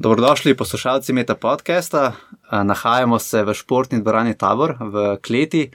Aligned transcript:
Dobrodošli 0.00 0.56
poslušalci 0.56 1.12
Meta 1.12 1.34
podcasta. 1.34 2.12
Nahajamo 2.52 3.18
se 3.18 3.42
v 3.44 3.54
športni 3.54 4.00
dvorani 4.00 4.32
Tabor 4.34 4.76
v 4.80 5.18
Kleti, 5.20 5.70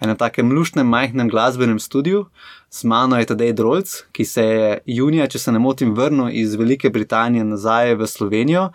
enem 0.00 0.16
takem 0.16 0.52
luštnem, 0.52 0.84
majhnem 0.86 1.28
glasbenem 1.28 1.78
studiu. 1.80 2.26
Z 2.68 2.84
mano 2.84 3.16
je 3.16 3.24
Tadej 3.26 3.52
Drolc, 3.52 3.94
ki 4.12 4.24
se 4.24 4.42
je 4.44 4.66
junija, 4.86 5.24
če 5.26 5.38
se 5.38 5.52
ne 5.56 5.58
motim, 5.58 5.94
vrnil 5.96 6.28
iz 6.36 6.52
Velike 6.54 6.90
Britanije 6.92 7.46
nazaj 7.48 7.94
v 7.96 8.06
Slovenijo. 8.06 8.66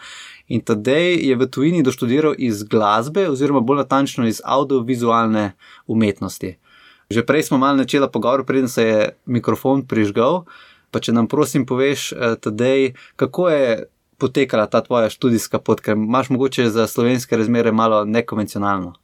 In 0.49 0.65
Tadej 0.65 1.21
je 1.29 1.35
v 1.37 1.45
tujini 1.45 1.83
doštudiral 1.85 2.33
iz 2.37 2.63
glasbe, 2.63 3.27
oziroma 3.29 3.61
bolj 3.61 3.83
natančno 3.83 4.25
iz 4.25 4.41
audiovizualne 4.41 5.51
umetnosti. 5.85 6.55
Že 7.13 7.21
prej 7.21 7.43
smo 7.43 7.61
malo 7.61 7.85
začeli 7.85 8.09
pogovor, 8.09 8.45
preden 8.49 8.65
se 8.67 8.87
je 8.87 9.13
mikrofon 9.29 9.85
prižgal. 9.85 10.47
Pa 10.89 10.97
če 10.99 11.13
nam 11.13 11.29
prosim 11.29 11.69
poveš, 11.69 12.17
eh, 12.17 12.33
Tadej, 12.41 12.97
kako 13.13 13.49
je 13.53 13.85
potekala 14.17 14.67
ta 14.67 14.81
tvoja 14.81 15.09
študijska 15.09 15.59
pot, 15.59 15.81
ker 15.81 15.97
imaš 15.97 16.29
mogoče 16.29 16.69
za 16.69 16.87
slovenske 16.87 17.37
razmere 17.37 17.71
malo 17.71 18.03
nekonvencionalno. 18.05 18.95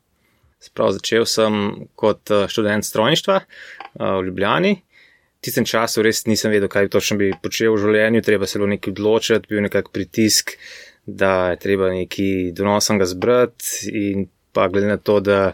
Sprav 0.64 0.94
začel 0.96 1.26
sem 1.28 1.54
kot 2.00 2.32
eh, 2.32 2.48
študent 2.48 2.86
strojništva 2.86 3.36
eh, 3.40 3.46
v 4.00 4.26
Ljubljani. 4.26 4.78
Tistem 5.44 5.66
času 5.68 6.02
res 6.06 6.24
nisem 6.26 6.54
vedel, 6.54 6.70
kaj 6.72 6.88
točno 6.90 7.18
bi 7.20 7.34
počel 7.44 7.76
v 7.76 7.82
življenju, 7.84 8.22
treba 8.24 8.48
se 8.48 8.60
bilo 8.60 8.70
nekaj 8.72 8.94
odločiti, 8.96 9.50
bil 9.52 9.66
nekak 9.66 9.90
pritisk, 9.92 10.56
da 11.06 11.52
je 11.52 11.60
treba 11.60 11.92
nekaj 11.92 12.54
donosnega 12.56 13.06
zbrati 13.12 13.92
in 13.92 14.30
pa 14.56 14.70
glede 14.72 14.88
na 14.88 14.98
to, 14.98 15.20
da 15.20 15.52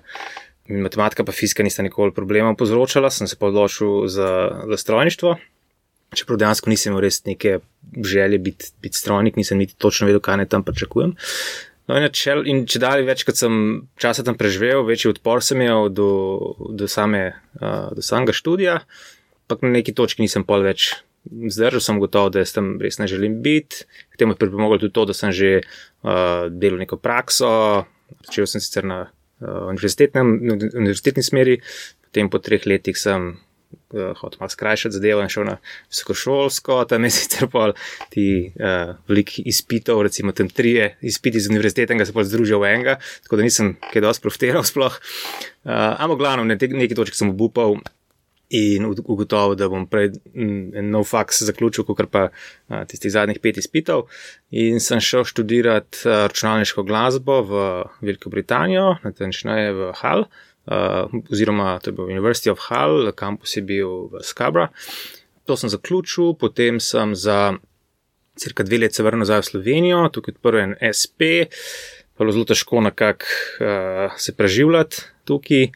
matematika 0.70 1.26
pa 1.26 1.34
fizika 1.34 1.66
nista 1.66 1.82
nikoli 1.82 2.14
problema 2.14 2.54
povzročala, 2.54 3.10
sem 3.10 3.28
se 3.28 3.36
pa 3.40 3.50
odločil 3.50 4.06
za, 4.08 4.30
za 4.70 4.78
strojništvo. 4.78 5.38
Čeprav 6.16 6.40
dejansko 6.42 6.72
nisem 6.72 6.94
imel 6.94 7.04
res 7.06 7.22
neke 7.26 7.60
želje 8.06 8.40
biti, 8.42 8.72
biti 8.82 8.98
strojnik, 8.98 9.36
nisem 9.38 9.60
niti 9.62 9.76
točno 9.78 10.08
vedel, 10.10 10.22
kaj 10.24 10.42
naj 10.42 10.50
tam 10.50 10.64
pričakujem. 10.66 11.14
No, 11.90 11.98
in, 11.98 12.06
če, 12.14 12.36
in 12.50 12.64
če 12.70 12.82
dalje 12.84 13.06
več, 13.08 13.24
kot 13.26 13.40
sem 13.40 13.54
časa 13.98 14.26
tam 14.26 14.38
preživel, 14.38 14.84
večji 14.86 15.10
odpor 15.10 15.42
sem 15.46 15.62
imel 15.62 15.90
do, 15.90 16.10
do, 16.78 16.90
same, 16.90 17.32
uh, 17.58 17.90
do 17.98 18.06
samega 18.06 18.36
študija, 18.38 18.76
pa 19.50 19.58
na 19.64 19.74
neki 19.80 19.96
točki 19.98 20.22
nisem 20.22 20.46
pol 20.46 20.66
več 20.68 20.92
zdržal, 21.26 21.82
sem 21.82 22.02
gotov, 22.02 22.30
da 22.36 22.46
tam 22.46 22.76
res 22.82 23.00
ne 23.02 23.10
želim 23.10 23.40
biti. 23.46 23.86
K 24.14 24.22
temu 24.22 24.36
je 24.36 24.42
pripomoglo 24.42 24.78
tudi 24.78 24.94
to, 24.94 25.08
da 25.10 25.18
sem 25.18 25.34
že 25.34 25.62
uh, 25.62 26.46
delal 26.54 26.78
neko 26.82 27.02
prakso, 27.02 27.50
začel 28.28 28.46
sem 28.50 28.62
sicer 28.62 28.86
na 28.86 29.02
uh, 29.10 29.70
univerzitetni 29.74 31.26
smeri, 31.26 31.60
potem 32.06 32.30
po 32.30 32.38
treh 32.38 32.70
letih 32.70 32.98
sem 32.98 33.34
uh, 33.94 34.18
hotel 34.18 34.40
malo 34.40 34.50
skrajšati 34.50 34.96
zadevo 34.96 35.22
in 35.22 35.30
šel 35.30 35.46
na 35.46 35.58
visokošolsko, 35.90 36.86
tam 36.90 37.04
je 37.04 37.12
sicer 37.18 37.50
pol 37.52 37.74
ti 38.14 38.52
uh, 38.56 38.96
velikih 39.08 39.48
izpitov, 39.48 40.02
recimo 40.08 40.32
tam 40.32 40.50
trije 40.50 40.96
izpiti 41.02 41.40
z 41.40 41.50
univerzitete, 41.50 41.98
ki 41.98 42.06
se 42.06 42.14
pa 42.14 42.24
združijo 42.24 42.60
v 42.60 42.74
enega, 42.74 42.98
tako 43.24 43.40
da 43.40 43.48
nisem 43.48 43.76
kaj 43.94 44.06
dosti 44.06 44.26
profiteral 44.26 44.68
sploh. 44.72 45.00
Uh, 45.64 45.72
ampak 45.74 46.18
glavno, 46.18 46.44
na 46.44 46.58
neki 46.60 46.96
točki 46.96 47.18
sem 47.18 47.30
obupal. 47.30 47.80
In 48.50 48.88
ugotovil, 48.90 49.52
da 49.54 49.68
bom 49.70 49.84
prej 49.86 50.08
en 50.34 50.88
nov 50.90 51.04
faks 51.06 51.44
zaključil, 51.46 51.86
kot 51.86 52.08
pa 52.10 52.24
a, 52.66 52.80
tistih 52.90 53.12
zadnjih 53.14 53.38
pet 53.44 53.60
izpitov. 53.62 54.08
In 54.50 54.82
sem 54.82 54.98
šel 54.98 55.22
študirati 55.30 56.02
računalniško 56.10 56.82
glasbo 56.82 57.44
v 57.46 57.62
Veliko 58.02 58.34
Britanijo, 58.34 58.96
natančneje 59.06 59.76
v 59.78 59.92
Hall, 60.02 60.26
uh, 60.26 60.49
oziroma 61.32 61.80
to 61.80 61.90
je 61.90 61.96
bil 61.98 62.10
University 62.12 62.52
of 62.52 62.60
Hull, 62.70 63.12
kampus 63.16 63.56
je 63.58 63.64
bil 63.66 64.10
v 64.12 64.24
Skabra. 64.24 64.70
To 65.50 65.58
sem 65.58 65.70
zaključil, 65.70 66.36
potem 66.38 66.80
sem 66.80 67.16
za 67.16 67.58
cirka 68.40 68.64
dve 68.64 68.78
leti 68.78 68.96
se 68.96 69.04
vrnil 69.04 69.26
nazaj 69.26 69.42
v 69.42 69.50
Slovenijo, 69.52 70.02
tukaj 70.14 70.38
odprl 70.38 70.62
en 70.64 70.76
SP, 70.80 71.50
pa 72.16 72.28
je 72.28 72.36
zelo 72.36 72.48
težko 72.48 72.84
nekako 72.86 73.26
uh, 73.26 74.18
se 74.18 74.36
preživljati 74.36 75.08
tukaj. 75.26 75.72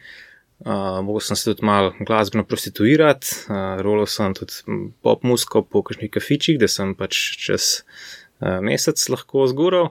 Uh, 0.64 1.02
mogel 1.04 1.20
sem 1.20 1.36
se 1.36 1.50
tudi 1.50 1.66
malo 1.66 1.92
glasbeno 2.00 2.44
prostituirati, 2.46 3.26
uh, 3.50 3.82
rolil 3.82 4.06
sem 4.08 4.32
tudi 4.34 4.62
pop 5.02 5.26
musko 5.26 5.64
po 5.66 5.82
kakšnih 5.82 6.12
kafičih, 6.14 6.56
da 6.62 6.68
sem 6.70 6.94
pač 6.96 7.18
čez 7.42 7.82
uh, 7.82 8.62
mesec 8.64 9.02
lahko 9.12 9.48
zgural. 9.50 9.90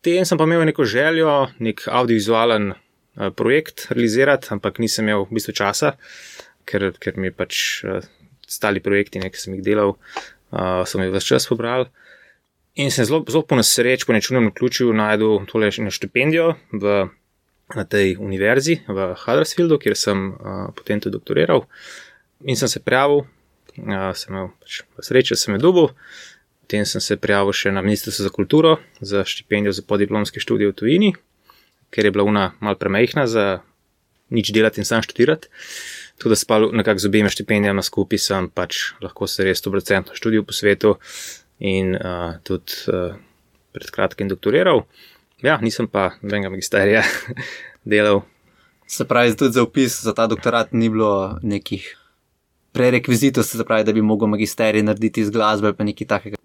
Tem 0.00 0.24
sem 0.24 0.38
pa 0.38 0.46
imel 0.46 0.64
neko 0.68 0.86
željo, 0.88 1.34
nek 1.58 1.84
audiovizualen 1.90 2.72
projekt 3.14 3.86
realizirati, 3.90 4.50
ampak 4.50 4.78
nisem 4.82 5.08
imel 5.08 5.26
v 5.26 5.38
bistvu 5.38 5.54
časa, 5.54 5.94
ker, 6.68 6.90
ker 6.98 7.18
mi 7.20 7.30
pač 7.30 7.84
eh, 7.84 8.06
stali 8.46 8.82
projekti, 8.82 9.22
ki 9.22 9.40
sem 9.40 9.56
jih 9.56 9.64
delal, 9.64 9.94
uh, 10.52 10.82
sem 10.86 11.00
jih 11.00 11.12
vse 11.14 11.34
čas 11.34 11.46
pobral. 11.48 11.88
In 12.76 12.90
sem 12.92 13.06
zelo, 13.08 13.22
zelo 13.30 13.44
po 13.46 13.56
nesreč, 13.56 14.04
po 14.04 14.12
nečunem 14.12 14.50
ključu, 14.54 14.90
najdel 14.92 15.46
tole 15.48 15.70
štipendijo 15.72 16.54
v, 16.74 16.94
na 17.74 17.84
tej 17.88 18.18
univerzi 18.20 18.82
v 18.84 19.08
Huddersfieldu, 19.22 19.78
kjer 19.80 19.96
sem 19.96 20.26
uh, 20.34 20.68
potem 20.76 21.00
tudi 21.00 21.16
doktoriral. 21.16 21.64
In 22.44 22.60
sem 22.60 22.68
se 22.68 22.82
prijavil, 22.84 23.24
uh, 23.80 24.10
sem 24.12 24.34
imel 24.34 24.52
pač 24.60 24.82
srečo, 25.00 25.38
sem 25.40 25.56
je 25.56 25.64
dobil. 25.64 25.90
Potem 26.64 26.84
sem 26.88 27.00
se 27.00 27.16
prijavil 27.16 27.56
še 27.56 27.72
na 27.72 27.82
Ministrstvo 27.84 28.28
za 28.28 28.32
kulturo 28.34 28.76
za 29.00 29.24
štipendijo 29.24 29.72
za 29.72 29.82
podiplomske 29.86 30.42
študije 30.42 30.72
v 30.72 30.76
tujini, 30.76 31.10
ker 31.94 32.08
je 32.08 32.10
bila 32.10 32.26
ona 32.26 32.48
mal 32.60 32.74
premehna 32.74 33.26
za 33.30 33.62
nič 34.34 34.50
delati 34.50 34.82
in 34.82 34.88
sam 34.88 35.02
študirati. 35.02 35.48
Tudi 36.18 36.34
da 36.34 36.38
spal 36.38 36.68
nekako 36.72 36.98
z 36.98 37.06
obema 37.10 37.30
štipendijama 37.30 37.82
skupaj, 37.82 38.18
sem 38.18 38.50
pač 38.50 38.94
lahko 39.02 39.26
se 39.30 39.46
res 39.46 39.62
100% 39.62 40.14
študil 40.18 40.44
po 40.46 40.54
svetu 40.54 40.96
in 41.62 41.94
uh, 41.94 42.38
tudi 42.46 42.90
uh, 42.90 43.14
pred 43.74 43.90
kratkim 43.94 44.30
doktoriral. 44.30 44.84
Ja, 45.42 45.58
nisem 45.62 45.86
pa 45.90 46.14
nobenega 46.22 46.50
magisterija 46.54 47.02
delal. 47.94 48.22
Se 48.86 49.06
pravi, 49.08 49.34
tudi 49.36 49.56
za 49.56 49.62
upis 49.64 50.02
za 50.04 50.14
ta 50.14 50.26
doktorat 50.30 50.72
ni 50.72 50.90
bilo 50.92 51.38
nekih 51.42 51.86
prerekvizitov, 52.74 53.46
se 53.46 53.64
pravi, 53.64 53.86
da 53.86 53.92
bi 53.92 54.02
mogel 54.02 54.28
magisterij 54.28 54.82
narediti 54.82 55.22
iz 55.22 55.30
glasbe 55.30 55.70
ali 55.70 55.90
nekaj 55.90 56.06
takega. 56.06 56.40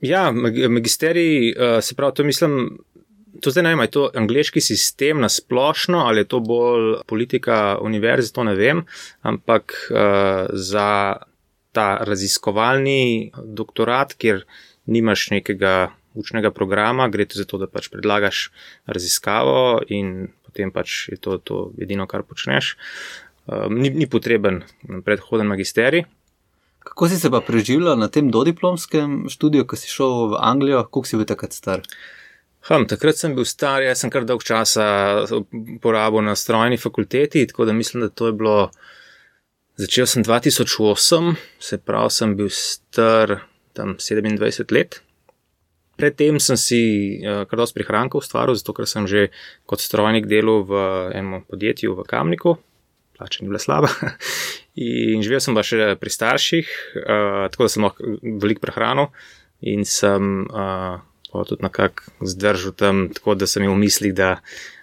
Ja, 0.00 0.30
magisterij, 0.32 1.52
uh, 1.52 1.78
se 1.84 1.94
pravi, 1.94 2.14
to 2.14 2.24
mislim, 2.24 2.78
To 3.38 3.50
zdaj 3.50 3.62
ne 3.62 3.72
vem, 3.74 3.84
je 3.86 3.94
to 3.94 4.02
angliški 4.16 4.60
sistem 4.60 5.20
na 5.22 5.28
splošno 5.30 6.02
ali 6.06 6.24
je 6.24 6.30
to 6.34 6.40
bolj 6.40 7.00
politika 7.06 7.78
univerze, 7.82 8.32
to 8.32 8.44
ne 8.44 8.54
vem, 8.58 8.82
ampak 9.22 9.74
uh, 9.90 10.50
za 10.52 11.16
ta 11.72 11.86
raziskovalni 12.02 13.30
doktorat, 13.44 14.14
kjer 14.18 14.42
nimaš 14.90 15.30
nekega 15.30 15.92
učnega 16.18 16.50
programa, 16.50 17.06
gre 17.08 17.28
to 17.30 17.38
za 17.38 17.46
to, 17.46 17.60
da 17.62 17.70
pač 17.70 17.86
predlagaš 17.92 18.50
raziskavo 18.90 19.80
in 19.86 20.32
potem 20.46 20.74
pač 20.74 21.06
je 21.14 21.20
to, 21.22 21.38
to 21.38 21.70
edino, 21.78 22.10
kar 22.10 22.26
počneš. 22.26 22.74
Uh, 23.46 23.70
ni, 23.70 23.94
ni 23.94 24.10
potreben 24.10 24.64
predhoden 25.06 25.46
magisterij. 25.46 26.08
Kako 26.80 27.08
si 27.12 27.20
se 27.20 27.30
pa 27.30 27.38
preživljal 27.44 27.98
na 28.00 28.08
tem 28.08 28.32
dodiplomskem 28.32 29.28
študiju, 29.30 29.68
ko 29.68 29.78
si 29.78 29.86
šel 29.86 30.32
v 30.32 30.40
Anglijo, 30.42 30.82
koliko 30.88 31.06
si 31.06 31.20
bil 31.20 31.28
takrat 31.28 31.54
star? 31.54 31.84
Uh, 31.84 32.19
Hm, 32.68 32.84
takrat 32.84 33.16
sem 33.16 33.32
bil 33.32 33.46
star, 33.48 33.80
jaz 33.80 34.02
sem 34.02 34.10
kar 34.12 34.26
dolg 34.28 34.44
časa 34.44 34.84
porabil 35.80 36.26
na 36.26 36.34
strojni 36.36 36.76
fakulteti, 36.76 37.46
tako 37.48 37.64
da 37.64 37.72
mislim, 37.72 38.04
da 38.04 38.08
to 38.12 38.28
je 38.28 38.36
bilo. 38.36 38.70
Začel 39.80 40.04
sem 40.04 40.24
2008, 40.24 41.36
se 41.58 41.78
pravi, 41.80 42.12
sem 42.12 42.34
bil 42.36 42.50
star 42.52 43.38
tam 43.72 43.94
27 43.96 44.74
let. 44.76 45.00
Predtem 45.96 46.36
sem 46.40 46.56
si 46.60 46.80
uh, 47.24 47.46
kar 47.48 47.62
dosti 47.62 47.78
prihrankov 47.78 48.20
ustvaril, 48.20 48.58
zato 48.60 48.76
ker 48.76 48.84
sem 48.88 49.08
že 49.08 49.30
kot 49.64 49.80
strojnik 49.80 50.28
delal 50.28 50.60
v 50.68 50.84
enem 51.16 51.40
podjetju 51.48 51.96
v 51.96 52.04
Kamniku, 52.08 52.58
plača 53.16 53.40
ni 53.40 53.48
bila 53.48 53.60
slaba. 53.60 53.88
In 54.76 55.24
živel 55.24 55.40
sem 55.40 55.56
pa 55.56 55.64
še 55.64 55.96
pri 55.96 56.12
starših, 56.12 56.68
uh, 57.00 57.48
tako 57.48 57.64
da 57.64 57.72
sem 57.72 57.88
lahko 57.88 58.16
veliko 58.20 58.68
prehranil 58.68 59.08
in 59.64 59.84
sem. 59.88 60.44
Uh, 60.52 61.00
pa 61.32 61.44
tudi 61.44 61.62
nekako 61.62 62.26
zdržal 62.26 62.72
tam, 62.72 63.08
tako 63.14 63.34
da 63.34 63.46
sem 63.46 63.62
imel 63.62 63.76
v 63.76 63.84
mislih, 63.84 64.14
da, 64.14 64.36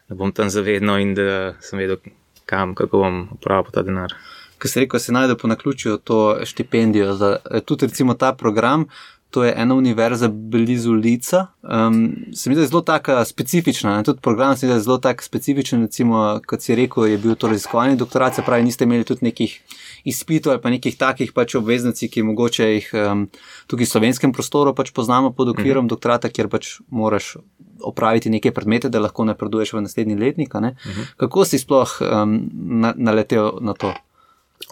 da 0.09 0.15
bom 0.15 0.31
tam 0.31 0.49
zavedno 0.49 0.97
in 0.99 1.13
da 1.15 1.53
sem 1.61 1.79
vedel, 1.79 1.97
kam, 2.45 2.75
kako 2.75 3.03
bom 3.03 3.21
uporabil 3.35 3.71
ta 3.75 3.83
denar. 3.83 4.15
Ko 4.57 4.67
se 4.67 4.79
reko, 4.79 4.99
se 4.99 5.13
najde 5.13 5.35
po 5.38 5.47
naključju 5.47 5.97
to 5.97 6.39
štipendijo 6.45 7.13
za 7.13 7.38
tudi 7.65 7.88
ta 8.17 8.33
program. 8.33 8.88
To 9.29 9.44
je 9.44 9.53
ena 9.57 9.75
univerza 9.75 10.27
blizu 10.27 10.94
Lica. 10.94 11.47
Um, 11.63 12.15
se 12.33 12.50
mi 12.50 12.56
zdi 12.56 12.68
zelo 12.68 12.81
tako 12.81 13.25
specifična. 13.25 14.03
Tudi 14.03 14.21
program 14.21 14.57
se 14.57 14.68
mi 14.68 14.74
zdi 14.74 14.81
zelo 14.81 14.97
tako 14.97 15.24
specifičen. 15.24 15.81
Recimo, 15.81 16.39
kot 16.47 16.62
si 16.62 16.75
rekel, 16.75 17.06
je 17.06 17.18
bil 17.18 17.35
to 17.35 17.47
raziskovalni 17.47 17.97
doktorat, 17.97 18.35
se 18.35 18.41
pravi, 18.41 18.63
niste 18.63 18.83
imeli 18.83 19.03
tudi 19.03 19.25
nekih 19.25 19.62
izpitov 20.03 20.51
ali 20.51 20.62
pa 20.62 20.69
nekih 20.69 20.97
takih 20.97 21.33
pač 21.35 21.56
obveznic, 21.59 22.00
ki 22.12 22.24
mogoče 22.24 22.69
jih 22.71 22.89
um, 22.95 23.27
tukaj 23.68 23.85
v 23.85 23.89
slovenskem 23.89 24.33
prostoru 24.33 24.71
pač 24.75 24.94
poznamo 24.95 25.33
pod 25.35 25.51
okvirom 25.51 25.85
mhm. 25.85 25.91
doktorata, 25.91 26.31
kjer 26.31 26.47
pač 26.47 26.77
moraš 26.88 27.35
opraviti 27.83 28.31
neke 28.31 28.51
predmete, 28.51 28.89
da 28.89 29.03
lahko 29.03 29.25
napreduješ 29.27 29.73
v 29.73 29.83
naslednji 29.83 30.15
letnik. 30.15 30.56
Uh 30.56 30.62
mhm. 30.62 30.75
-huh. 30.85 31.06
Kako 31.18 31.45
si 31.45 31.59
sploh 31.59 32.00
um, 32.01 32.50
na, 32.53 32.94
naletel 32.97 33.59
na 33.62 33.73
to? 33.73 33.94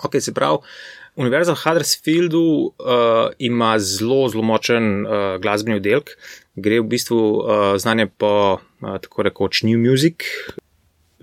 Ok, 0.03 0.15
se 0.19 0.33
pravi. 0.33 0.57
Univerza 1.15 1.53
v 1.55 1.61
Huddersfieldu 1.63 2.43
uh, 2.43 3.31
ima 3.39 3.79
zelo, 3.79 4.27
zelo 4.27 4.43
močen 4.43 5.05
uh, 5.05 5.37
glasbeni 5.39 5.79
oddelek, 5.79 6.11
gre 6.59 6.81
v 6.81 6.89
bistvu 6.91 7.19
uh, 7.19 7.63
znanje 7.79 8.09
po 8.11 8.59
uh, 8.59 8.97
tako 8.99 9.23
rekoč 9.23 9.63
New 9.63 9.79
Music, 9.79 10.27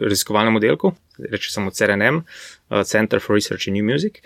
raziskovalnem 0.00 0.56
oddelku, 0.56 0.94
reče 1.20 1.52
samo 1.52 1.70
CRNM, 1.70 2.22
uh, 2.24 2.80
Center 2.88 3.20
for 3.20 3.36
Research 3.36 3.68
in 3.68 3.76
New 3.76 3.84
Music. 3.84 4.24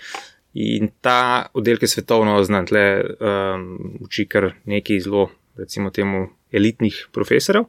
In 0.54 0.88
ta 1.02 1.50
oddelek 1.52 1.82
je 1.82 1.90
svetovno 1.96 2.38
znan, 2.46 2.70
tle 2.70 2.86
um, 3.02 3.66
uči 4.06 4.24
kar 4.30 4.52
nekaj 4.70 5.02
zelo, 5.02 5.26
recimo, 5.58 5.90
temu 5.90 6.28
elitnih 6.54 7.08
profesorjev. 7.12 7.66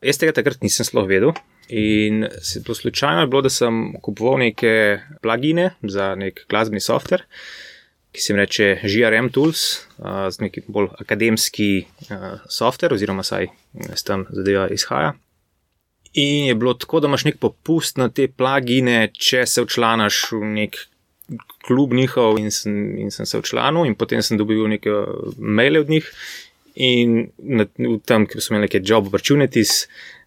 Jaz 0.00 0.18
tega 0.18 0.32
takrat 0.32 0.64
nisem 0.64 0.88
sploh 0.88 1.06
vedel, 1.06 1.36
In 1.68 2.26
se 2.42 2.62
to 2.62 2.74
slučajno 2.74 3.20
je 3.20 3.26
bilo, 3.26 3.42
da 3.42 3.50
sem 3.50 3.92
kupoval 4.02 4.38
neke 4.38 5.00
plagine 5.22 5.70
za 5.82 6.14
nek 6.14 6.46
glasbeni 6.48 6.80
softver, 6.80 7.22
ki 8.12 8.22
se 8.22 8.32
jim 8.32 8.40
reče 8.40 8.68
GRM 8.82 9.28
Tools, 9.28 9.64
uh, 9.98 10.30
z 10.30 10.40
nekim 10.40 10.64
bolj 10.68 10.88
akademski 10.98 11.84
uh, 12.08 12.40
softver, 12.48 12.94
oziroma 12.96 13.22
saj 13.22 13.50
s 13.94 14.02
tem 14.02 14.24
zadeva 14.32 14.68
izhaja. 14.72 15.12
In 16.14 16.48
je 16.48 16.54
bilo 16.54 16.72
tako, 16.74 17.00
da 17.00 17.08
imaš 17.08 17.26
nek 17.28 17.36
popust 17.38 18.00
na 18.00 18.08
te 18.08 18.30
plagine, 18.32 19.10
če 19.12 19.44
se 19.46 19.62
včlanaš 19.62 20.24
v 20.32 20.44
nek 20.56 20.82
klub 21.68 21.92
njihov, 21.92 22.38
in 22.40 22.48
sem, 22.50 22.96
in 22.96 23.12
sem 23.12 23.28
se 23.28 23.42
včlanil, 23.42 23.84
in 23.84 23.94
potem 23.94 24.24
sem 24.24 24.40
dobil 24.40 24.64
nekaj 24.72 25.04
maile 25.36 25.84
od 25.84 25.92
njih. 25.92 26.08
In 26.80 27.26
na, 27.38 27.66
tem, 28.06 28.24
ki 28.24 28.40
so 28.40 28.54
imeli 28.54 28.70
neke 28.70 28.80
job 28.80 29.10
opportunities, 29.10 29.82
uh, 29.84 30.17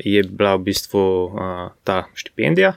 je 0.00 0.22
bila 0.22 0.56
v 0.56 0.64
bistvu 0.68 1.24
uh, 1.24 1.70
ta 1.84 2.04
štipendija. 2.14 2.74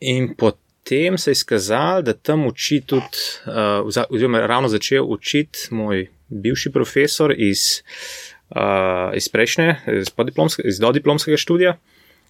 In 0.00 0.34
potem 0.34 1.18
se 1.18 1.30
je 1.30 1.32
izkazalo, 1.32 2.02
da 2.02 2.12
tam 2.12 2.46
uči 2.46 2.82
tudi, 2.86 3.22
uh, 3.46 4.06
oziroma 4.10 4.46
ravno 4.46 4.68
začel 4.68 5.04
učiti 5.08 5.58
moj 5.70 6.08
bivši 6.28 6.72
profesor 6.72 7.34
iz, 7.36 7.82
uh, 8.50 9.14
iz 9.14 9.28
prejšnje, 9.28 9.76
iz, 10.00 10.12
iz 10.64 10.78
dodiplomskega 10.78 11.36
študija. 11.36 11.76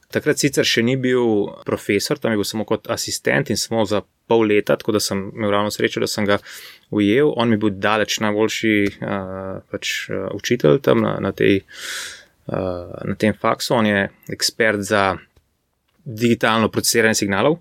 Takrat 0.06 0.38
sicer 0.38 0.64
še 0.64 0.84
ni 0.86 0.94
bil 0.96 1.48
profesor, 1.66 2.18
tam 2.22 2.30
je 2.30 2.38
bil 2.38 2.46
samo 2.46 2.64
kot 2.64 2.86
asistent 2.94 3.50
in 3.50 3.58
samo 3.58 3.82
za 3.84 4.04
pol 4.30 4.44
leta, 4.46 4.76
tako 4.78 4.94
da 4.94 5.00
sem 5.02 5.24
imel 5.34 5.50
ravno 5.50 5.70
srečo, 5.74 6.00
da 6.00 6.06
sem 6.06 6.26
ga 6.28 6.38
ujel. 6.94 7.32
On 7.34 7.48
mi 7.48 7.58
je 7.58 7.62
bil 7.64 7.74
daleč 7.82 8.20
najboljši 8.22 8.76
uh, 9.00 9.64
pač, 9.72 9.96
uh, 10.10 10.28
učitelj 10.34 10.78
tam 10.86 11.02
na, 11.02 11.16
na 11.20 11.32
tej 11.34 11.64
na 12.46 13.14
tem 13.18 13.34
faksu, 13.34 13.74
on 13.74 13.86
je 13.86 14.08
ekspert 14.32 14.80
za 14.80 15.16
digitalno 16.04 16.68
procesiranje 16.68 17.14
signalov. 17.14 17.58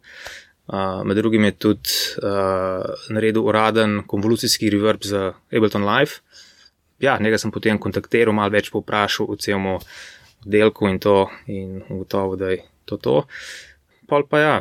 Uh, 0.67 1.03
med 1.05 1.17
drugim 1.17 1.43
je 1.43 1.51
tudi 1.51 1.89
uh, 2.17 2.85
naredil 3.09 3.45
uraden 3.45 4.03
konvolucijski 4.07 4.69
reverb 4.69 5.03
za 5.03 5.33
Ableton 5.53 5.85
Live. 5.85 6.11
Ja, 6.99 7.17
njega 7.21 7.37
sem 7.37 7.51
potem 7.51 7.77
kontaktiral, 7.77 8.33
malo 8.33 8.49
več 8.49 8.71
povprašal 8.73 9.29
o 9.29 9.35
celem 9.37 9.67
oddelku 9.75 10.89
in 10.89 10.97
to, 10.99 11.27
in 11.45 11.83
ugotovil, 11.89 12.37
da 12.39 12.49
je 12.53 12.63
to 12.85 12.97
to. 12.97 13.15
Pol 14.09 14.25
pa 14.29 14.39
ja. 14.39 14.55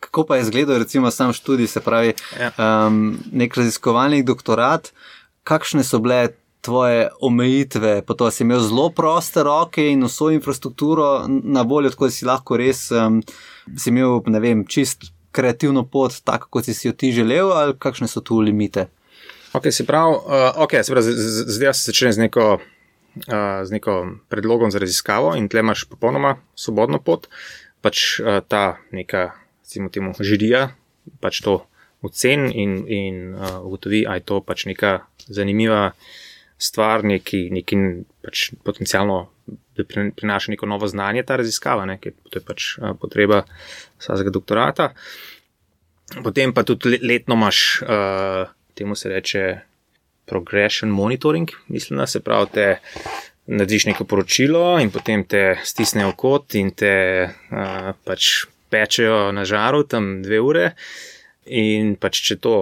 Kako 0.00 0.24
pa 0.26 0.36
je 0.36 0.46
izgledal, 0.48 0.78
recimo, 0.80 1.10
sam 1.10 1.32
študij, 1.32 1.68
se 1.68 1.80
pravi, 1.84 2.14
ja. 2.40 2.52
um, 2.56 3.18
nek 3.32 3.56
raziskovalni 3.56 4.22
doktorat, 4.24 4.92
kakšne 5.44 5.84
so 5.84 6.00
bile 6.00 6.30
tvoje 6.60 7.08
omejitve, 7.20 8.02
pa 8.06 8.14
to 8.14 8.30
si 8.30 8.44
imel 8.44 8.60
zelo 8.60 8.90
proste 8.90 9.42
roke 9.42 9.84
in 9.90 10.04
vso 10.04 10.30
infrastrukturo 10.30 11.24
na 11.28 11.62
voljo, 11.62 11.90
tako 11.90 12.10
da 12.10 12.14
si 12.14 12.28
lahko 12.28 12.56
res 12.60 12.90
um, 12.90 13.22
si 13.76 13.90
imel, 13.90 14.20
ne 14.26 14.40
vem, 14.40 14.64
čist 14.68 15.10
kreativno 15.32 15.86
pot, 15.86 16.20
tako 16.24 16.50
kot 16.50 16.68
si, 16.68 16.88
jo 16.88 16.92
ti 16.92 17.12
želel, 17.12 17.52
ali 17.52 17.78
kakšne 17.78 18.08
so 18.10 18.20
tu 18.20 18.40
limite. 18.40 18.88
Ok, 19.52 19.70
se 19.72 19.86
pravi, 19.86 20.14
uh, 20.14 20.60
okay, 20.62 20.82
se 20.82 20.92
pravi 20.92 21.14
zdaj 21.56 21.74
se 21.74 21.92
začne 21.92 22.12
z 22.12 22.26
neko. 22.28 22.58
Uh, 23.26 23.66
z 23.66 23.74
neko 23.74 23.92
predlogom 24.30 24.70
za 24.70 24.78
raziskavo, 24.78 25.32
in 25.34 25.48
tle 25.50 25.64
imaš 25.64 25.82
popolnoma 25.90 26.36
svobodno 26.54 27.00
pot, 27.02 27.26
pač 27.82 28.20
uh, 28.22 28.38
ta 28.46 28.78
neka, 28.94 29.32
recimo, 29.64 29.90
temu 29.90 30.12
žirija, 30.14 30.68
pač 31.18 31.40
to 31.42 31.56
oceni 32.06 32.52
in, 32.62 32.76
in 32.86 33.34
uh, 33.34 33.58
ugotovi, 33.66 34.04
ali 34.06 34.22
je 34.22 34.28
to 34.30 34.38
pač 34.46 34.62
neka 34.70 34.92
zanimiva 35.26 35.90
stvar, 36.60 37.04
neki, 37.04 37.46
neki 37.54 37.78
pač 38.24 38.50
potencialno, 38.64 39.22
da 39.76 39.86
prinaša 39.88 40.52
neko 40.52 40.68
novo 40.68 40.88
znanje, 40.90 41.24
ta 41.26 41.38
raziskava, 41.40 41.86
ne, 41.88 41.96
to 42.02 42.36
je 42.36 42.44
pač 42.44 42.74
potreba 43.00 43.42
vsakega 43.98 44.34
doktorata. 44.34 44.90
Potem 46.20 46.52
pa 46.52 46.64
tudi 46.66 46.98
letno 47.00 47.38
imaš, 47.38 47.80
uh, 47.86 48.52
temu 48.74 48.98
se 48.98 49.08
reče, 49.08 49.44
progression 50.30 50.90
monitoring, 50.94 51.50
mislim, 51.68 51.98
da 51.98 52.06
se 52.06 52.20
pravi, 52.22 52.46
te 52.54 52.66
narediš 53.50 53.88
neko 53.88 54.04
poročilo 54.04 54.78
in 54.78 54.92
potem 54.94 55.24
te 55.26 55.56
stisnejo 55.66 56.12
kot 56.18 56.54
in 56.54 56.70
te 56.70 56.92
uh, 57.26 57.90
pač 58.06 58.44
pečejo 58.70 59.32
na 59.34 59.44
žaru 59.44 59.82
tam 59.90 60.20
dve 60.22 60.38
ure. 60.40 60.66
In 61.50 61.96
pač, 61.98 62.20
če 62.28 62.36
to 62.38 62.54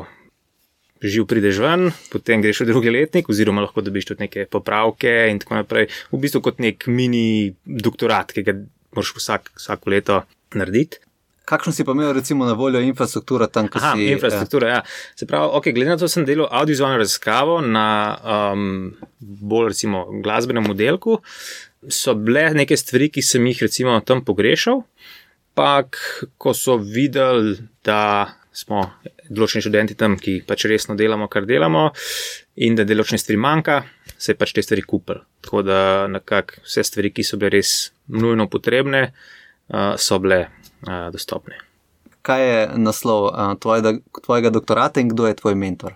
živ 1.02 1.26
prideš 1.30 1.60
ven, 1.62 1.90
potem 2.12 2.42
greš 2.42 2.62
v 2.64 2.70
drugi 2.72 2.92
letnik, 2.94 3.28
oziroma 3.30 3.62
lahko 3.64 3.84
dobiš 3.84 4.12
tudi 4.12 4.26
neke 4.26 4.46
popravke 4.50 5.28
in 5.30 5.38
tako 5.42 5.60
naprej. 5.60 5.90
V 6.12 6.22
bistvu 6.22 6.42
kot 6.44 6.62
nek 6.62 6.88
mini 6.90 7.54
doktorat, 7.64 8.32
ki 8.34 8.46
ga 8.46 8.56
moraš 8.96 9.14
vsak, 9.18 9.52
vsako 9.58 9.94
leto 9.94 10.22
narediti. 10.54 11.02
Kakšno 11.48 11.72
si 11.72 11.84
pa 11.84 11.94
imel, 11.96 12.10
recimo, 12.12 12.44
na 12.44 12.52
voljo 12.52 12.80
infrastruktura 12.84 13.46
tam, 13.48 13.70
kjer 13.72 13.84
si? 13.84 14.08
Infrastruktura, 14.12 14.68
ja. 14.68 14.80
ja. 14.82 15.14
Se 15.16 15.26
pravi, 15.26 15.48
okay, 15.56 15.72
glede 15.72 15.94
na 15.94 15.96
to, 15.96 16.08
sem 16.08 16.26
delal 16.28 16.50
audiovizualno 16.50 17.00
raziskavo 17.00 17.62
na 17.64 17.86
um, 18.52 18.90
bolj, 19.18 19.70
recimo, 19.72 20.04
glasbenem 20.24 20.68
modelku, 20.68 21.22
so 21.88 22.12
bile 22.18 22.50
neke 22.58 22.76
stvari, 22.76 23.08
ki 23.14 23.24
sem 23.24 23.48
jih, 23.48 23.64
recimo, 23.64 23.96
tam 24.04 24.20
pogrešal. 24.26 24.84
Ampak, 25.58 25.96
ko 26.38 26.52
so 26.54 26.76
videli, 26.78 27.56
da 27.82 28.28
smo 28.54 28.84
določeni 29.28 29.64
študenti 29.64 29.96
tam, 29.98 30.16
ki 30.20 30.40
pač 30.48 30.66
resno 30.70 30.96
delamo, 30.98 31.28
kar 31.28 31.46
delamo, 31.48 31.88
in 32.64 32.78
da 32.78 32.86
določene 32.88 33.20
stvari 33.20 33.38
manjka, 33.40 33.78
se 34.16 34.32
je 34.32 34.38
pač 34.40 34.54
te 34.56 34.64
stvari 34.64 34.82
kupili. 34.82 35.22
Tako 35.44 35.62
da 35.62 35.80
nekako 36.10 36.64
vse 36.64 36.84
stvari, 36.84 37.12
ki 37.14 37.24
so 37.24 37.38
bile 37.38 37.52
res 37.58 37.92
nujno 38.08 38.48
potrebne, 38.50 39.12
so 40.00 40.18
bile 40.22 40.46
dostopne. 41.14 41.60
Kaj 42.26 42.42
je 42.44 42.58
naslov 42.82 43.30
tvojega, 43.62 43.94
tvojega 44.24 44.50
doktorata 44.52 45.00
in 45.00 45.12
kdo 45.12 45.28
je 45.28 45.38
tvoj 45.38 45.54
mentor? 45.56 45.94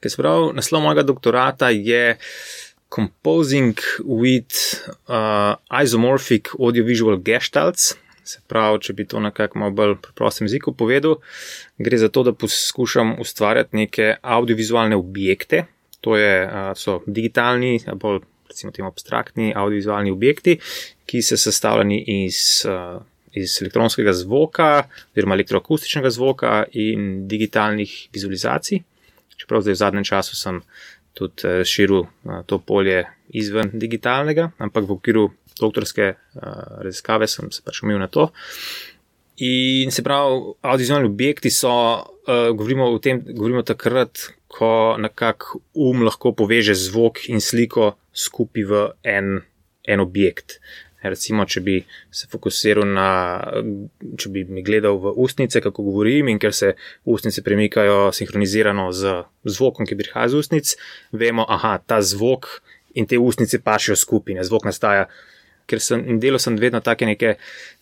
Prav, 0.00 0.50
naslov 0.56 0.82
mojega 0.82 1.04
doktorata 1.06 1.68
je 1.70 2.16
Composing 2.90 3.78
with 4.02 4.82
uh, 5.06 5.54
Isomorphic 5.70 6.50
Audiovisual 6.58 7.20
Gestalts. 7.22 7.94
Se 8.24 8.40
pravi, 8.48 8.80
če 8.84 8.94
bi 8.94 9.06
to 9.08 9.20
na 9.20 9.30
kak 9.34 9.54
malo 9.58 9.74
bolj 9.74 9.96
preprostem 10.04 10.46
jeziku 10.46 10.74
povedal, 10.76 11.18
gre 11.78 11.98
za 11.98 12.08
to, 12.08 12.22
da 12.28 12.32
poskušam 12.36 13.16
ustvarjati 13.20 13.76
neke 13.76 14.14
audiovizualne 14.22 14.96
objekte. 14.96 15.64
To 16.00 16.16
je, 16.16 16.34
so 16.80 17.00
digitalni, 17.06 17.78
bolj 18.00 18.22
recimo 18.50 18.72
temu 18.72 18.88
abstraktni 18.88 19.52
audiovizualni 19.56 20.10
objekti, 20.10 20.58
ki 21.06 21.22
so 21.22 21.36
sestavljeni 21.38 22.00
iz, 22.24 22.66
iz 23.32 23.58
elektronskega 23.62 24.12
zvoka, 24.16 24.70
oziroma 25.12 25.36
elektroakustičnega 25.38 26.10
zvoka 26.10 26.64
in 26.72 27.28
digitalnih 27.28 28.08
vizualizacij. 28.14 28.82
Čeprav 29.40 29.62
zdaj 29.64 29.76
v 29.76 29.82
zadnjem 29.82 30.04
času 30.04 30.36
sem 30.36 30.62
tudi 31.14 31.64
širil 31.64 32.04
to 32.46 32.58
polje 32.58 33.04
izven 33.30 33.70
digitalnega, 33.72 34.50
ampak 34.58 34.84
v 34.84 34.96
okviru 34.98 35.30
doktorske 35.58 36.14
uh, 36.14 36.42
raziskave 36.84 37.28
sem 37.30 37.50
se 37.52 37.64
pač 37.64 37.82
umil 37.82 37.98
na 37.98 38.08
to. 38.08 38.30
In 39.40 39.90
se 39.90 40.04
pravi, 40.04 40.54
audiovizualni 40.60 41.08
objekti 41.08 41.50
so, 41.50 41.72
uh, 41.72 42.50
govorimo 42.52 42.90
o 42.92 42.98
tem, 43.00 43.22
govorimo 43.24 43.64
takrat, 43.64 44.26
ko 44.50 44.98
nekako 44.98 45.62
um 45.74 46.02
lahko 46.04 46.34
poveže 46.36 46.74
zvok 46.74 47.24
in 47.30 47.40
sliko 47.40 47.94
skupaj 48.12 48.66
v 48.68 48.84
en, 49.06 49.40
en 49.86 50.02
objekt. 50.02 50.58
Recimo, 51.00 51.46
če 51.48 51.62
bi 51.64 51.78
se 52.12 52.26
fokusiral 52.28 52.84
na, 52.84 53.08
če 54.20 54.28
bi 54.34 54.42
mi 54.44 54.60
gledal 54.60 54.98
v 55.00 55.14
ustnice, 55.24 55.62
kako 55.64 55.86
govorim, 55.86 56.28
in 56.28 56.40
ker 56.42 56.52
se 56.52 56.74
ustnice 57.08 57.40
premikajo 57.46 58.10
sinhronizirano 58.12 58.90
z 58.92 59.22
zvokom, 59.48 59.88
ki 59.88 59.96
prihaja 59.96 60.28
iz 60.28 60.36
ustnic, 60.36 60.74
vemo, 61.16 61.46
da 61.48 61.78
ta 61.80 62.02
zvok 62.04 62.50
in 63.00 63.08
te 63.08 63.16
ustnice 63.16 63.62
pašijo 63.64 63.96
skupaj, 63.96 64.42
zvok 64.44 64.68
nastaja 64.68 65.08
ker 65.70 65.82
sem 65.82 66.18
delal 66.22 66.42
sem 66.42 66.58
vedno 66.58 66.82
take 66.84 67.06
neke 67.08 67.36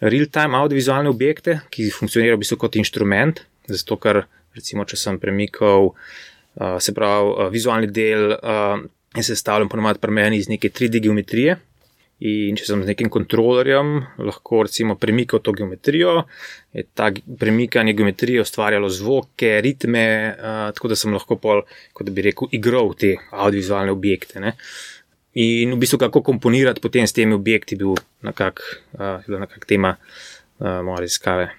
real-time 0.05 0.59
audiovizualne 0.61 1.11
objekte, 1.11 1.61
ki 1.73 1.89
funkcionirajo 1.95 2.37
v 2.37 2.43
bistvu 2.45 2.61
kot 2.61 2.77
inštrument. 2.81 3.41
Zato, 3.69 3.97
ker 4.01 4.25
recimo, 4.57 4.85
če 4.89 4.99
sem 5.01 5.21
premikal, 5.23 5.93
uh, 5.93 6.77
se 6.83 6.95
pravi, 6.97 7.33
uh, 7.33 7.49
vizualni 7.53 7.91
del 7.93 8.35
uh, 8.37 8.77
je 9.17 9.25
sestavljen 9.25 9.71
ponovadi 9.73 10.03
pri 10.03 10.15
meni 10.21 10.43
iz 10.43 10.51
neke 10.53 10.71
3D 10.75 11.03
geometrije. 11.05 11.57
In 12.29 12.57
če 12.59 12.65
sem 12.67 12.81
z 12.83 12.91
nekim 12.91 13.07
kontrolerjem 13.15 13.93
lahko 14.27 14.65
recimo 14.67 14.97
premikal 14.99 15.39
to 15.39 15.53
geometrijo, 15.55 16.25
je 16.75 16.83
ta 16.99 17.13
premikanje 17.15 17.95
geometrije 17.95 18.43
ustvarjalo 18.43 18.91
zvoke, 18.91 19.53
ritme, 19.63 20.35
uh, 20.35 20.57
tako 20.75 20.91
da 20.91 20.99
sem 20.99 21.15
lahko 21.15 21.39
pol, 21.39 21.63
kot 21.95 22.11
bi 22.11 22.27
rekel, 22.27 22.51
igral 22.59 22.91
te 22.99 23.15
audiovizualne 23.31 23.95
objekte. 23.95 24.43
Ne. 24.43 24.57
In 25.35 25.75
v 25.75 25.79
bistvu 25.79 25.99
kako 25.99 26.23
komponirati 26.23 26.81
potem 26.81 27.07
s 27.07 27.13
temi 27.13 27.37
objekti, 27.37 27.77
bil 27.77 27.99
nekak, 28.23 28.63
uh, 28.97 29.21
bila 29.27 29.45
nekakšna 29.45 29.69
tema 29.69 29.97
uh, 29.97 30.81
moje 30.85 31.01
raziskave. 31.07 31.51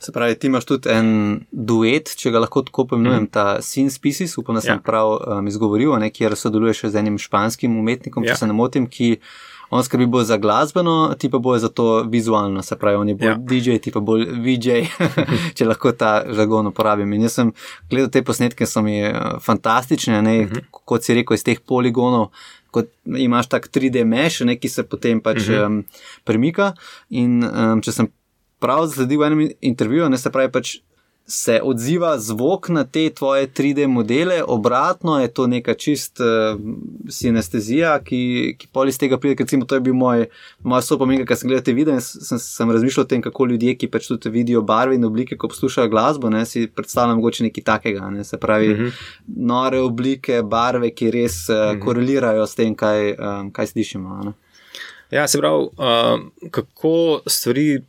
Se 0.00 0.12
pravi, 0.12 0.34
ti 0.38 0.46
imaš 0.46 0.64
tudi 0.64 0.90
en 0.92 1.08
duet, 1.50 2.12
če 2.14 2.30
ga 2.30 2.44
lahko 2.44 2.62
tako 2.62 2.84
pomenujem, 2.92 3.24
mm. 3.26 3.30
ta 3.34 3.46
Sin 3.64 3.90
Species, 3.90 4.36
upam, 4.38 4.54
da 4.54 4.62
sem 4.62 4.76
ja. 4.76 4.82
prav 4.84 5.16
um, 5.16 5.48
izgovoril, 5.50 5.96
ne, 5.98 6.12
kjer 6.14 6.36
sodeluješ 6.38 6.84
z 6.92 7.00
enim 7.00 7.18
španskim 7.18 7.74
umetnikom, 7.80 8.22
ja. 8.22 8.36
če 8.36 8.44
se 8.44 8.50
ne 8.50 8.54
motim, 8.54 8.86
ki 8.86 9.16
on 9.74 9.82
skrbi 9.84 10.06
bolj 10.06 10.24
za 10.30 10.38
glasbeno, 10.38 11.14
ti 11.18 11.28
pa 11.30 11.40
bolj 11.42 11.58
za 11.64 11.68
to 11.68 12.02
vizualno, 12.08 12.62
se 12.62 12.78
pravi, 12.78 12.96
on 12.96 13.08
je 13.08 13.14
bolj 13.14 13.28
ja. 13.28 13.36
DJ, 13.50 13.76
ti 13.84 13.92
pa 13.92 14.00
bolj 14.00 14.24
VJ, 14.44 14.78
če 15.58 15.66
lahko 15.66 15.92
ta 15.92 16.12
žargon 16.30 16.70
uporabim. 16.70 17.12
In 17.12 17.26
jaz 17.26 17.40
sem 17.40 17.50
gledal 17.90 18.12
te 18.14 18.22
posnetke, 18.24 18.70
so 18.70 18.84
mi 18.86 19.00
fantastične, 19.44 20.22
ne, 20.22 20.38
mm 20.38 20.48
-hmm. 20.48 20.70
kot 20.70 21.02
si 21.02 21.18
rekel, 21.18 21.34
iz 21.34 21.44
teh 21.44 21.60
poligonov. 21.60 22.30
Ko 22.70 22.84
imaš 23.06 23.48
tak 23.48 23.68
3D 23.72 24.04
meš, 24.04 24.42
ki 24.60 24.68
se 24.68 24.82
potem 24.84 25.20
pač 25.20 25.48
mm 25.48 25.54
-hmm. 25.54 25.66
um, 25.66 25.84
premika. 26.24 26.74
In 27.10 27.44
um, 27.44 27.80
če 27.80 27.92
sem 27.92 28.08
prav 28.58 28.86
zasledil 28.86 29.20
v 29.20 29.26
enem 29.26 29.50
intervjuju, 29.60 30.08
ne 30.08 30.18
se 30.18 30.30
pravi, 30.30 30.52
pač 30.52 30.78
se 31.30 31.60
odziva 31.62 32.18
zvok 32.18 32.68
na 32.68 32.84
te 32.84 33.10
tvoje 33.10 33.46
3D 33.46 33.86
modele, 33.86 34.42
obratno 34.46 35.20
je 35.20 35.28
to 35.28 35.46
neka 35.46 35.74
čist 35.74 36.20
uh, 36.20 36.60
sinestezija, 37.08 37.98
ki, 38.04 38.54
ki 38.58 38.68
pol 38.72 38.88
iz 38.88 38.96
tega 38.98 39.18
pride. 39.20 39.42
Recimo, 39.44 39.68
to 39.68 39.76
je 39.76 39.84
bil 39.84 39.94
moj, 39.94 40.24
moj 40.64 40.80
sopomen, 40.86 41.26
ker 41.28 41.36
sem 41.36 41.50
gledal 41.50 41.66
te 41.66 41.74
videe 41.76 41.98
in 41.98 42.00
sem, 42.00 42.40
sem 42.40 42.72
razmišljal 42.72 43.04
o 43.04 43.10
tem, 43.10 43.20
kako 43.22 43.44
ljudje, 43.50 43.74
ki 43.76 43.90
pač 43.92 44.08
tudi 44.08 44.32
vidijo 44.32 44.62
barve 44.64 44.96
in 44.96 45.04
oblike, 45.04 45.36
ko 45.36 45.52
poslušajo 45.52 45.92
glasbo, 45.92 46.32
ne, 46.32 46.46
si 46.48 46.64
predstavljam 46.64 47.20
mogoče 47.20 47.44
nekaj 47.50 47.66
takega. 47.66 48.08
Ne, 48.16 48.24
se 48.24 48.40
pravi, 48.40 48.72
uh 48.72 48.78
mhm. 48.78 48.88
-huh. 48.88 49.12
nore 49.52 49.84
oblike, 49.84 50.40
barve, 50.42 50.90
ki 50.90 51.10
res 51.10 51.44
uh, 51.48 51.56
uh 51.56 51.60
-huh. 51.60 51.84
korelirajo 51.84 52.46
s 52.46 52.54
tem, 52.54 52.74
kaj, 52.74 53.12
um, 53.12 53.52
kaj 53.52 53.66
slišimo. 53.66 54.20
Ne. 54.24 54.32
Ja, 55.10 55.28
se 55.28 55.38
pravi, 55.38 55.68
uh, 55.76 56.50
kako 56.50 57.20
stvari 57.26 57.82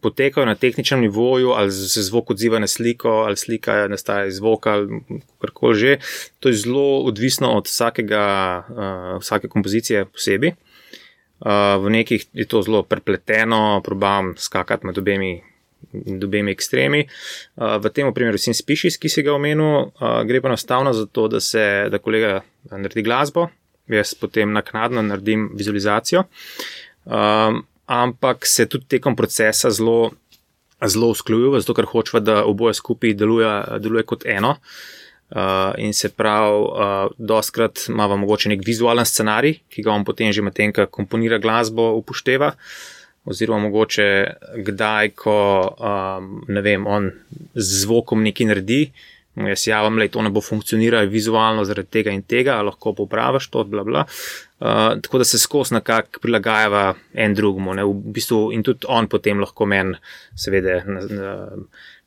potekajo 0.00 0.46
na 0.46 0.54
tehničnem 0.54 1.00
nivoju, 1.00 1.50
ali 1.50 1.72
se 1.72 2.02
zvok 2.02 2.30
odziva 2.30 2.58
na 2.58 2.66
sliko, 2.66 3.08
ali 3.08 3.36
slika 3.36 3.88
nastaja 3.88 4.26
iz 4.26 4.36
zvoka, 4.40 4.72
ali 4.72 5.00
karkoli 5.40 5.74
že. 5.74 5.96
To 6.40 6.48
je 6.48 6.54
zelo 6.54 7.04
odvisno 7.04 7.52
od 7.52 7.66
vsakega, 7.66 8.24
uh, 8.68 9.20
vsake 9.20 9.48
kompozicije 9.48 10.04
posebej. 10.04 10.52
Uh, 11.42 11.82
v 11.84 11.90
nekih 11.90 12.26
je 12.32 12.46
to 12.46 12.62
zelo 12.62 12.82
prepleteno, 12.82 13.80
probam 13.84 14.34
skakati 14.38 14.86
med 14.86 14.98
obemi. 14.98 15.42
Dobemi 15.92 16.52
ekstremi. 16.54 17.08
V 17.56 17.90
tem 17.90 18.06
primeru, 18.14 18.38
sin 18.38 18.54
Species, 18.54 18.96
ki 18.96 19.10
si 19.10 19.24
ga 19.26 19.34
omenil, 19.34 19.90
gre 20.24 20.40
pa 20.40 20.48
enostavno 20.48 20.92
za 20.94 21.08
to, 21.10 21.26
da 21.28 21.40
se 21.40 21.88
da 21.90 21.98
kolega 21.98 22.38
naredi 22.70 23.02
glasbo, 23.02 23.48
jaz 23.90 24.14
potem 24.14 24.54
naknadno 24.54 25.02
naredim 25.02 25.50
vizualizacijo 25.58 26.22
ampak 27.92 28.46
se 28.46 28.66
tudi 28.66 28.88
tekom 28.96 29.16
procesa 29.16 29.70
zelo, 29.70 30.12
zelo 30.80 31.12
usklajuje, 31.12 31.60
zato 31.60 31.76
ker 31.76 31.88
hočeva, 31.90 32.22
da 32.24 32.40
oboje 32.48 32.78
skupaj 32.80 33.14
deluje, 33.18 33.52
deluje 33.84 34.06
kot 34.08 34.26
eno. 34.26 34.56
Uh, 35.32 35.72
in 35.80 35.94
se 35.96 36.10
pravi, 36.12 36.56
uh, 36.60 37.12
doskrat 37.16 37.86
imamo 37.88 38.18
mogoče 38.20 38.50
nek 38.52 38.64
vizualen 38.66 39.06
scenarij, 39.08 39.62
ki 39.72 39.84
ga 39.84 39.94
on 39.94 40.04
potem 40.04 40.32
že 40.32 40.44
medtem, 40.44 40.74
ko 40.76 40.84
komponira 40.92 41.38
glasbo, 41.40 41.94
upošteva. 42.02 42.52
Oziroma, 43.24 43.68
mogoče 43.68 44.04
kdaj, 44.66 45.12
ko 45.16 45.36
um, 45.78 46.42
vem, 46.48 46.84
on 46.84 47.08
z 47.54 47.84
zvokom 47.84 48.24
nekaj 48.26 48.50
naredi, 48.50 48.82
jaz 49.36 49.66
javim, 49.66 49.98
da 49.98 50.08
to 50.08 50.22
ne 50.22 50.30
bo 50.30 50.40
funkcioniralo 50.40 51.08
vizualno 51.08 51.64
zaradi 51.64 51.88
tega 51.88 52.12
in 52.12 52.22
tega, 52.22 52.58
lahko 52.62 52.92
popraviš 52.94 53.48
to, 53.50 53.64
bla 53.64 53.84
bla. 53.84 54.04
Uh, 54.60 55.00
tako 55.02 55.18
da 55.18 55.24
se 55.24 55.38
skozi 55.38 55.74
nekako 55.74 56.20
prilagajava 56.22 56.94
en 57.14 57.34
drugemu, 57.34 57.74
v 57.82 58.12
bistvu 58.14 58.52
in 58.52 58.62
tudi 58.62 58.86
on 58.88 59.08
potem 59.08 59.40
lahko 59.40 59.66
meni, 59.66 59.96
seveda, 60.38 60.82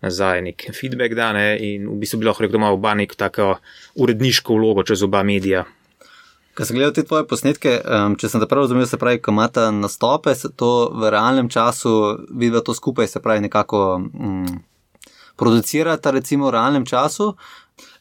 nazaj 0.01 0.41
nek 0.45 0.67
feedback 0.73 1.17
da, 1.17 1.31
ne, 1.33 1.47
in 1.59 1.89
v 1.89 1.97
bistvu 2.03 2.21
bi 2.21 2.29
lahko 2.29 2.45
rekel, 2.45 2.59
da 2.59 2.63
ima 2.63 2.71
oba 2.71 2.93
neko 2.93 3.17
tako 3.19 3.55
uredniško 3.95 4.55
vlogo 4.55 4.85
čez 4.87 5.03
oba 5.03 5.23
medija. 5.23 5.65
Ko 6.55 6.63
sem 6.63 6.77
gledal 6.77 6.93
te 6.95 7.03
tvoje 7.03 7.25
posnetke, 7.27 7.73
um, 7.83 8.13
če 8.15 8.29
sem 8.31 8.39
te 8.39 8.47
prav 8.47 8.63
razumel, 8.63 8.85
se 8.87 8.99
pravi, 9.01 9.19
ko 9.19 9.33
imate 9.33 9.65
nastope, 9.75 10.31
se 10.39 10.53
to 10.55 10.69
v 10.95 11.09
realnem 11.11 11.49
času 11.51 11.91
vidi 12.31 12.61
to 12.63 12.77
skupaj, 12.77 13.09
se 13.11 13.19
pravi, 13.19 13.43
nekako. 13.49 13.81
Um, 14.13 14.63
producirata, 15.35 16.11
recimo, 16.11 16.49
v 16.49 16.55
realnem 16.57 16.85
času. 16.85 17.33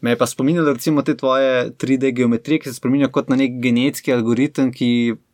Me 0.00 0.14
je 0.14 0.19
pa 0.19 0.26
spominjalo, 0.26 0.73
recimo, 0.73 1.03
te 1.03 1.17
tvoje 1.17 1.71
3D 1.71 2.12
geometrije, 2.14 2.62
ki 2.62 2.71
se 2.71 2.79
spominjajo 2.79 3.12
kot 3.14 3.33
na 3.33 3.38
nek 3.41 3.59
genetski 3.62 4.12
algoritem, 4.14 4.71
ki 4.73 4.91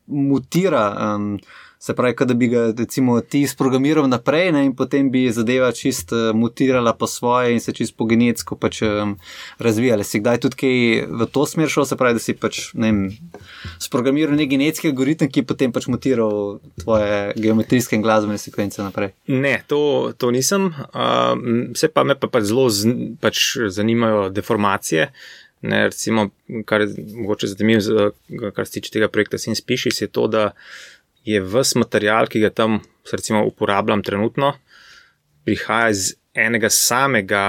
mutira. 0.06 0.84
Um, 0.96 1.34
Se 1.80 1.94
pravi, 1.94 2.14
da 2.26 2.34
bi 2.34 2.46
ga 2.48 2.66
recimo, 2.78 3.20
ti 3.20 3.46
sprogramiral 3.46 4.04
naprej 4.08 4.50
ne, 4.52 4.66
in 4.68 4.74
potem 4.76 5.06
bi 5.10 5.22
zadeva 5.32 5.70
čist 5.72 6.12
uh, 6.12 6.26
mutirala 6.36 6.92
po 6.92 7.06
svoje 7.08 7.54
in 7.54 7.60
se 7.60 7.72
čist 7.72 7.94
po 7.96 8.04
genetsko 8.04 8.58
pač, 8.60 8.82
um, 8.84 9.14
razvijala. 9.58 10.04
Si 10.04 10.20
kdaj 10.20 10.42
tudi 10.44 10.58
kaj 10.60 10.76
v 11.08 11.28
to 11.32 11.46
smer 11.48 11.72
šel, 11.72 11.88
se 11.88 11.96
pravi, 11.96 12.18
da 12.18 12.20
si 12.20 12.36
pač, 12.36 12.60
ne 12.76 12.92
vem, 12.92 13.00
sprogramiral 13.80 14.36
nek 14.36 14.52
genetski 14.52 14.92
algoritem, 14.92 15.32
ki 15.32 15.46
potem 15.48 15.72
pač 15.72 15.88
mutiral 15.88 16.60
tvoje 16.84 17.32
geometrijske 17.40 17.96
in 17.96 18.04
glasbene 18.04 18.36
sekvence 18.36 18.84
naprej? 18.84 19.14
Ne, 19.32 19.56
to, 19.64 20.12
to 20.20 20.34
nisem. 20.36 20.74
Uh, 20.92 21.32
vse 21.72 21.88
pa 21.88 22.04
me 22.04 22.12
pa, 22.12 22.28
pa 22.28 22.44
zelo 22.44 22.68
z, 22.68 22.92
pač 23.24 23.56
zanimajo 23.72 24.28
deformacije. 24.28 25.14
Ne, 25.64 25.86
recimo, 25.88 26.28
kar 26.68 26.84
je 26.84 26.92
mogoče 27.24 27.54
zanimivo, 27.56 28.12
kar 28.52 28.68
se 28.68 28.76
tiče 28.76 28.98
tega 29.00 29.08
projekta 29.08 29.40
Sinspišis, 29.40 30.04
je 30.04 30.12
to, 30.12 30.28
da 30.28 30.50
je 31.24 31.40
vse 31.42 31.78
material, 31.78 32.28
ki 32.30 32.40
ga 32.40 32.50
tam 32.50 32.80
recimo, 33.12 33.44
uporabljam 33.46 34.02
trenutno, 34.02 34.54
prihaja 35.44 35.90
iz 35.90 36.14
enega 36.34 36.70
samega 36.70 37.44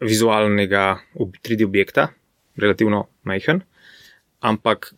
vizualnega 0.00 0.98
3D 1.16 1.64
objekta, 1.64 2.08
relativno 2.56 3.06
majhen, 3.24 3.62
ampak 4.40 4.92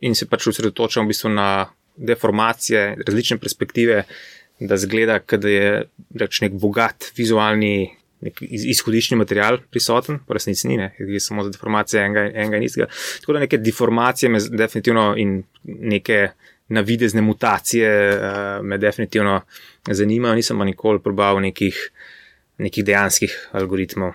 in 0.00 0.14
se 0.14 0.28
pač 0.28 0.48
osredotočam 0.50 1.06
v 1.06 1.12
bistvu 1.12 1.32
na 1.32 1.50
deformacije, 1.96 2.96
različne 3.06 3.38
perspektive, 3.40 4.02
da 4.60 4.76
zgleda, 4.80 5.20
da 5.20 5.48
je 5.48 5.70
reč 6.20 6.40
nek 6.44 6.58
bogat 6.60 7.12
vizualni. 7.16 7.92
Nek 8.26 8.38
izhodiščni 8.40 9.18
material 9.20 9.58
prisoten, 9.70 10.22
pa 10.24 10.34
resnici 10.38 10.70
ni, 10.70 10.78
ne, 10.80 10.86
je 10.96 11.18
samo 11.20 11.42
za 11.44 11.50
deformacije 11.52 12.00
enega, 12.00 12.22
enega 12.32 12.56
in 12.56 12.64
istega. 12.64 12.86
Tako 13.20 13.34
da 13.36 13.42
neke 13.42 13.58
deformacije 13.60 14.30
me 14.32 14.40
definitivno 14.40 15.02
in 15.20 15.34
neke 15.92 16.22
navidezne 16.68 17.22
mutacije 17.22 17.90
uh, 18.16 18.64
me 18.64 18.78
definitivno 18.78 19.40
zanimajo, 19.90 20.34
nisem 20.34 20.58
pa 20.58 20.64
nikoli 20.64 21.02
probal 21.02 21.40
nekih, 21.40 21.76
nekih 22.58 22.84
dejanskih 22.84 23.34
algoritmov. 23.52 24.12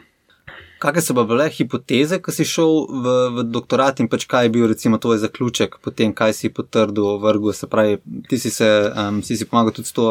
Kakšne 0.82 1.02
so 1.06 1.14
bile 1.14 1.46
hipoteze, 1.54 2.18
ko 2.26 2.34
si 2.34 2.42
šel 2.48 2.72
v, 2.90 3.16
v 3.36 3.44
doktorat 3.54 4.00
in 4.02 4.08
pač 4.10 4.26
kaj 4.26 4.48
je 4.48 4.54
bil 4.56 4.66
recimo 4.68 4.98
tvoj 4.98 5.20
zaključek, 5.22 5.78
potem 5.86 6.10
kaj 6.14 6.34
si 6.34 6.50
potrdil, 6.50 7.20
vrgel, 7.22 7.54
se 7.54 7.70
pravi, 7.70 8.00
ti 8.30 8.40
si, 8.42 8.50
se, 8.50 8.70
um, 8.90 9.22
si, 9.22 9.38
si 9.38 9.46
pomagal 9.46 9.76
tudi 9.78 9.92
s 9.92 9.94
to 9.94 10.08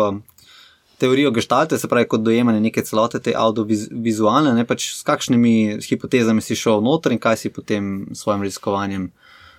teorijo 1.01 1.33
geštalte, 1.35 1.79
se 1.79 1.91
pravi, 1.91 2.07
kot 2.07 2.23
dojemanje 2.23 2.61
neke 2.63 2.85
celote, 2.87 3.19
te 3.19 3.35
audiovizualne, 3.35 4.53
ne 4.55 4.67
pač 4.69 4.93
s 4.95 5.03
kakšnimi 5.09 5.81
hipotezami 5.83 6.45
si 6.45 6.55
šel 6.55 6.85
noter 6.87 7.17
in 7.17 7.21
kaj 7.23 7.41
si 7.41 7.51
potem 7.51 8.07
s 8.13 8.23
svojim 8.23 8.47
raziskovanjem 8.47 9.11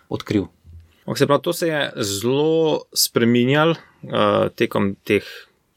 odkril. 0.08 0.48
Se 1.16 1.28
pravi, 1.28 1.42
to 1.44 1.54
se 1.54 1.68
je 1.68 1.92
zelo 1.96 2.82
spremenjalo 2.94 3.76
uh, 3.76 4.48
tekom 4.56 4.96
teh 5.04 5.26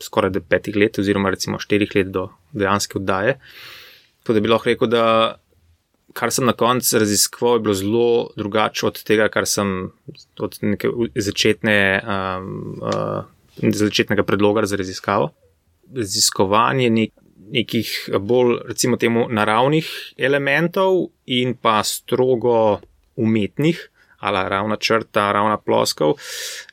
skoraj 0.03 0.37
petih 0.49 0.77
let, 0.77 0.99
oziroma 0.99 1.33
recimo 1.33 1.59
štirih 1.59 1.95
let 1.97 2.13
do 2.15 2.29
dejanske 2.53 2.99
oddaje. 2.99 3.39
Tako 4.23 4.37
da 4.37 4.41
bi 4.41 4.53
lahko 4.53 4.71
rekel, 4.71 4.91
da 4.91 5.05
kar 6.15 6.31
sem 6.33 6.47
na 6.47 6.53
koncu 6.53 6.99
raziskoval, 6.99 7.57
je 7.57 7.65
bilo 7.67 7.75
zelo 7.75 8.09
drugače 8.37 8.87
od 8.87 9.01
tega, 9.03 9.29
kar 9.29 9.47
sem 9.47 9.91
od 10.39 10.59
neke 10.63 10.91
začetne, 11.15 11.79
um, 12.05 12.79
uh, 12.83 13.25
začetnega 13.59 14.23
predloga 14.23 14.67
za 14.71 14.79
raziskavo. 14.79 15.33
Raziskovanje 15.95 16.91
nek, 16.91 17.13
nekih 17.55 17.91
bolj, 18.21 18.61
recimo, 18.69 18.97
temu 18.97 19.27
naravnih 19.31 19.89
elementov 20.17 21.09
in 21.27 21.57
pa 21.59 21.83
strogo 21.85 22.81
umetnih 23.17 23.91
ali 24.25 24.49
ravna 24.49 24.77
črta, 24.77 25.33
ravna 25.33 25.59
ploskov, 25.59 26.15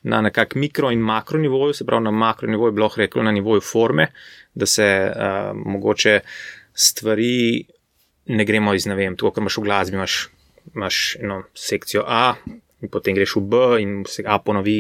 na 0.04 0.22
nekak 0.22 0.56
mikro 0.56 0.92
in 0.92 1.00
makro 1.00 1.40
nivoju, 1.40 1.74
se 1.74 1.86
pravi 1.86 2.04
na 2.04 2.12
makro 2.12 2.50
nivoju, 2.50 2.72
bi 2.72 2.82
lahko 2.82 3.02
rekel 3.02 3.24
na 3.24 3.32
nivoju 3.32 3.62
forme, 3.62 4.08
da 4.54 4.66
se 4.66 4.88
uh, 5.12 5.52
mogoče 5.56 6.20
stvari 6.74 7.64
ne 8.26 8.46
gremo 8.46 8.74
iz 8.74 8.86
ne 8.86 8.96
vem, 8.96 9.16
to, 9.18 9.32
kar 9.32 9.42
imaš 9.42 9.58
v 9.58 9.66
glasbi, 9.68 9.98
imaš, 9.98 10.18
imaš 10.76 11.16
eno 11.20 11.44
sekcijo 11.54 12.04
A. 12.08 12.34
in 12.82 12.90
potem 12.90 13.14
greš 13.16 13.36
v 13.36 13.42
B 13.46 13.58
in 13.82 14.04
se 14.10 14.24
A 14.26 14.40
ponovi. 14.40 14.80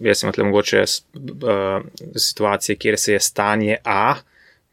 Jaz 0.00 0.20
sem 0.20 0.30
tukaj 0.30 0.44
mogoče 0.46 0.82
uh, 0.82 1.82
situacije, 2.16 2.76
kjer 2.76 2.98
se 2.98 3.12
je 3.12 3.20
stanje 3.20 3.78
A 3.84 4.14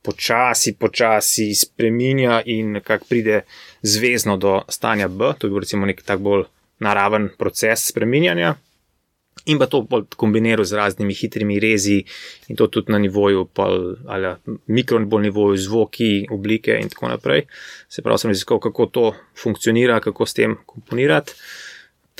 počasi, 0.02 0.76
počasi 0.76 1.56
spremenja 1.56 2.42
in 2.46 2.72
nekako 2.72 3.06
pride 3.10 3.42
zvezno 3.82 4.38
do 4.38 4.62
stanja 4.70 5.08
B. 5.08 5.34
To 5.38 5.48
je 5.48 5.52
bil 5.52 5.60
recimo 5.60 5.86
nek 5.86 6.02
tak 6.06 6.20
bolj 6.20 6.46
naraven 6.80 7.30
proces 7.38 7.88
spreminjanja. 7.92 8.56
In 9.46 9.58
pa 9.58 9.70
to 9.72 9.86
kombiniral 10.20 10.66
z 10.68 10.76
raznimi 10.76 11.16
hitrimi 11.16 11.60
rezi, 11.64 12.04
in 12.52 12.58
to 12.60 12.68
tudi 12.68 12.92
na 12.92 13.00
nivoju, 13.00 13.46
pol, 13.56 13.96
ali 14.08 14.36
mikro 14.68 15.00
nivoju, 15.00 15.58
zvoki, 15.58 16.28
oblike 16.32 16.76
in 16.82 16.90
tako 16.92 17.08
naprej. 17.08 17.46
Se 17.88 18.04
pravi, 18.04 18.20
sem 18.20 18.34
raziskal, 18.34 18.60
kako 18.60 18.86
to 18.86 19.06
funkcionira, 19.44 20.02
kako 20.04 20.26
s 20.26 20.34
tem 20.34 20.58
komponirati. 20.66 21.34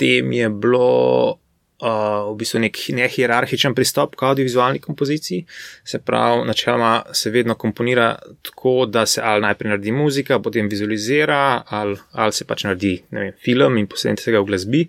Tem 0.00 0.32
je 0.32 0.48
bilo 0.48 1.38
uh, 1.80 2.30
v 2.32 2.36
bistvu 2.40 2.60
nek 2.64 2.78
nehierarhičen 2.96 3.74
pristop 3.74 4.16
k 4.16 4.28
audiovizualni 4.28 4.80
kompoziciji. 4.82 5.44
Se 5.84 5.98
pravi, 5.98 6.46
načeloma 6.48 6.92
se 7.12 7.30
vedno 7.30 7.54
komponira 7.54 8.14
tako, 8.42 8.86
da 8.86 9.06
se 9.06 9.20
ali 9.24 9.42
najprej 9.42 9.70
naredi 9.74 9.92
muzika, 9.92 10.38
potem 10.38 10.68
vizualizira, 10.68 11.62
ali, 11.66 11.96
ali 12.12 12.32
se 12.32 12.44
pač 12.44 12.64
naredi 12.64 12.94
vem, 13.10 13.32
film 13.44 13.78
in 13.80 13.88
posledice 13.90 14.30
tega 14.30 14.40
v 14.40 14.50
glasbi. 14.52 14.86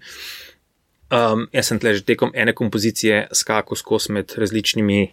Um, 1.12 1.48
jaz 1.52 1.68
sem 1.68 1.80
tle 1.80 1.92
že 1.98 2.06
tekom 2.08 2.32
ene 2.32 2.54
kompozicije 2.56 3.26
skakal 3.36 3.76
skozi 3.76 4.14
med 4.16 4.32
različnimi 4.40 5.10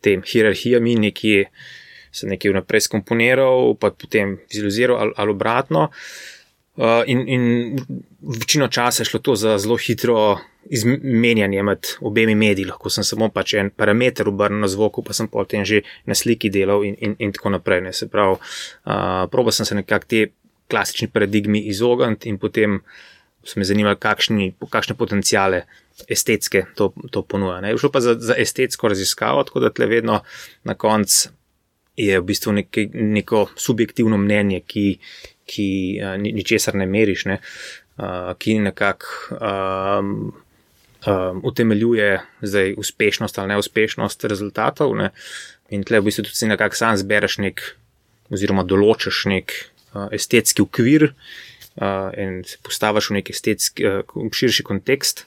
tem 0.00 0.22
hierarhijami, 0.22 0.94
nekje 1.08 1.48
sem 2.14 2.30
nekaj 2.30 2.52
vnaprej 2.52 2.86
skomponiral, 2.86 3.74
pa 3.74 3.90
potem 3.90 4.38
vizualiziral 4.46 5.00
ali, 5.02 5.12
ali 5.16 5.34
obratno. 5.34 5.88
Uh, 6.76 7.02
in, 7.08 7.24
in 7.26 7.42
večino 8.26 8.68
časa 8.68 9.02
je 9.02 9.04
šlo 9.04 9.20
to 9.20 9.36
za 9.36 9.58
zelo 9.58 9.76
hitro 9.76 10.38
izmenjanje 10.70 11.62
med 11.62 11.86
obemi 12.00 12.34
mediji, 12.34 12.66
lahko 12.66 12.90
sem 12.90 13.04
samo 13.04 13.28
pač 13.28 13.54
en 13.54 13.70
parameter 13.70 14.28
obrnil 14.28 14.60
na 14.60 14.68
zvoku, 14.68 15.02
pa 15.02 15.14
sem 15.14 15.28
potem 15.28 15.64
že 15.64 15.82
na 16.06 16.14
sliki 16.14 16.50
delal 16.50 16.84
in, 16.84 16.96
in, 16.98 17.14
in 17.18 17.32
tako 17.32 17.54
naprej. 17.54 17.80
Ne. 17.80 17.92
Se 17.92 18.08
pravi, 18.10 18.36
uh, 18.36 19.28
proba 19.30 19.52
sem 19.52 19.66
se 19.66 19.74
nekako 19.74 20.10
te 20.10 20.26
klasični 20.70 21.08
paradigmi 21.08 21.60
izogniti 21.70 22.28
in 22.28 22.38
potem 22.38 22.80
so 23.46 23.60
me 23.60 23.64
zanimali, 23.64 23.96
kakšni, 23.96 24.54
kakšne 24.70 24.96
potencijale 24.98 25.62
estetske 26.10 26.64
to, 26.74 26.90
to 27.10 27.22
ponuja. 27.22 27.60
Ne. 27.62 27.76
Šlo 27.78 27.92
pa 27.94 28.02
za, 28.02 28.16
za 28.18 28.34
estetsko 28.34 28.90
raziskavo, 28.90 29.44
tako 29.46 29.62
da 29.62 29.70
tle 29.70 29.86
vedno 29.86 30.20
na 30.64 30.74
koncu 30.74 31.30
je 31.96 32.18
v 32.20 32.24
bistvu 32.26 32.52
nek, 32.52 32.76
neko 32.92 33.46
subjektivno 33.56 34.18
mnenje, 34.18 34.60
ki, 34.66 34.88
ki 35.46 35.68
uh, 36.02 36.16
ničesar 36.20 36.74
ne 36.74 36.90
meriš, 36.90 37.24
ne. 37.30 37.38
Ki 38.38 38.58
nekako 38.60 39.06
um, 39.40 40.10
um, 41.06 41.40
utemeljuje 41.44 42.20
zdaj 42.42 42.74
uspešnost 42.78 43.38
ali 43.38 43.48
neuspešnost 43.48 44.24
rezultatov. 44.24 44.96
Ne? 44.96 45.10
In 45.70 45.84
tle 45.84 46.00
v 46.00 46.10
bistvu 46.10 46.26
tudi 46.26 46.50
nekako 46.50 46.76
sam 46.76 46.96
zbereš 46.96 47.38
nek, 47.42 47.62
oziroma 48.30 48.62
določiš 48.62 49.24
nek 49.32 49.54
uh, 49.94 50.08
estetski 50.12 50.62
ukvir 50.62 51.08
uh, 51.08 52.12
in 52.18 52.42
se 52.44 52.58
postaviš 52.62 53.10
v 53.10 53.18
nek 53.20 53.30
estetski, 53.30 53.86
uh, 53.86 54.28
širši 54.32 54.66
kontekst, 54.66 55.24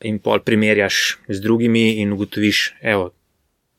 in 0.00 0.18
pol 0.22 0.42
primerjaš 0.46 1.18
z 1.28 1.40
drugimi 1.42 1.98
in 2.02 2.12
ugotoviš, 2.12 2.74
evo. 2.82 3.12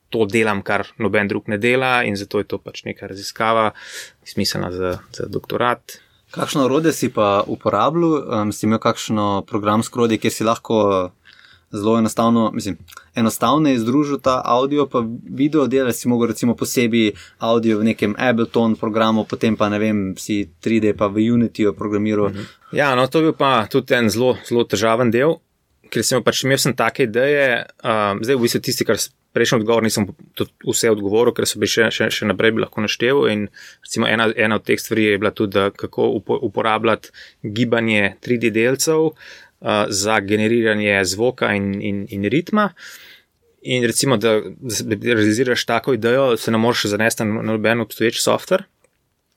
To 0.10 0.26
delam, 0.26 0.64
kar 0.66 0.88
noben 0.98 1.28
drug 1.30 1.52
ne 1.54 1.60
dela, 1.62 2.02
in 2.04 2.16
zato 2.18 2.40
je 2.42 2.48
to 2.50 2.58
pač 2.58 2.82
neka 2.88 3.08
raziskava, 3.08 3.72
smiselna 4.26 4.72
za, 4.74 4.94
za 5.14 5.28
doktorat. 5.30 6.00
Kakšno 6.32 6.66
orodje 6.66 6.94
si 6.94 7.10
pa 7.10 7.44
uporabljal, 7.48 8.42
um, 8.42 8.52
si 8.52 8.66
imel 8.66 8.80
kakšno 8.80 9.46
programsko 9.50 10.00
orodje, 10.00 10.18
kjer 10.18 10.34
si 10.34 10.44
lahko 10.44 11.12
zelo 11.72 11.98
enostavno, 11.98 12.52
mislim, 12.54 12.78
enostavno 13.16 13.70
je 13.70 13.80
združiti 13.80 14.24
ta 14.24 14.42
audio 14.46 14.88
in 14.88 15.20
video, 15.30 15.68
delati 15.68 15.98
si 15.98 16.08
lahko 16.08 16.26
recimo 16.26 16.56
posebej 16.56 17.12
audio 17.40 17.80
v 17.80 17.84
nekem 17.84 18.16
Ableton 18.18 18.76
programu, 18.76 19.26
potem 19.26 19.58
pa 19.58 19.70
ne 19.70 19.80
vem, 19.80 20.16
si 20.18 20.50
3D 20.64 20.98
pa 20.98 21.08
v 21.08 21.32
Unity 21.34 21.66
programiral. 21.78 22.30
Mhm. 22.30 22.42
Ja, 22.72 22.96
no, 22.96 23.08
to 23.08 23.20
je 23.20 23.34
pa 23.34 23.68
tudi 23.68 23.94
en 23.94 24.10
zelo, 24.10 24.38
zelo 24.46 24.64
težaven 24.64 25.12
del, 25.12 25.38
ker 25.92 26.06
sem 26.06 26.24
pač 26.26 26.44
imel 26.46 26.62
sem 26.62 26.76
take 26.78 27.08
ideje, 27.08 27.66
um, 27.84 28.22
zdaj 28.24 28.38
v 28.38 28.46
bistvu 28.46 28.62
tisti, 28.70 28.88
kar. 28.88 29.02
Prejšnji 29.30 29.60
odgovor 29.60 29.86
nisem 29.86 30.08
vse 30.66 30.90
odgovoril, 30.90 31.36
ker 31.38 31.46
so 31.46 31.60
bili 31.62 31.70
še, 31.70 31.92
še, 31.94 32.08
še 32.10 32.26
naprej 32.26 32.56
bi 32.56 32.64
lahko 32.64 32.82
naštel. 32.82 33.28
Ena, 33.30 34.26
ena 34.34 34.58
od 34.58 34.66
teh 34.66 34.82
stvari 34.82 35.04
je 35.06 35.20
bila 35.22 35.30
tudi, 35.30 35.68
kako 35.78 36.08
uporabljati 36.48 37.14
gibanje 37.46 38.16
3D 38.26 38.50
delcev, 38.56 39.12
za 39.88 40.18
generiranje 40.26 41.04
zvoka 41.06 41.54
in, 41.54 41.82
in, 41.82 42.02
in 42.10 42.26
ritma. 42.34 42.72
In 43.62 43.84
recimo, 43.84 44.18
da, 44.18 44.40
da 44.40 45.14
realiziraš 45.14 45.66
tako 45.66 45.94
idejo, 45.94 46.38
se 46.38 46.52
ne 46.52 46.58
moreš 46.58 46.86
zanesti 46.86 47.24
na 47.24 47.42
noben 47.42 47.82
obstoječ 47.82 48.22
softver. 48.22 48.64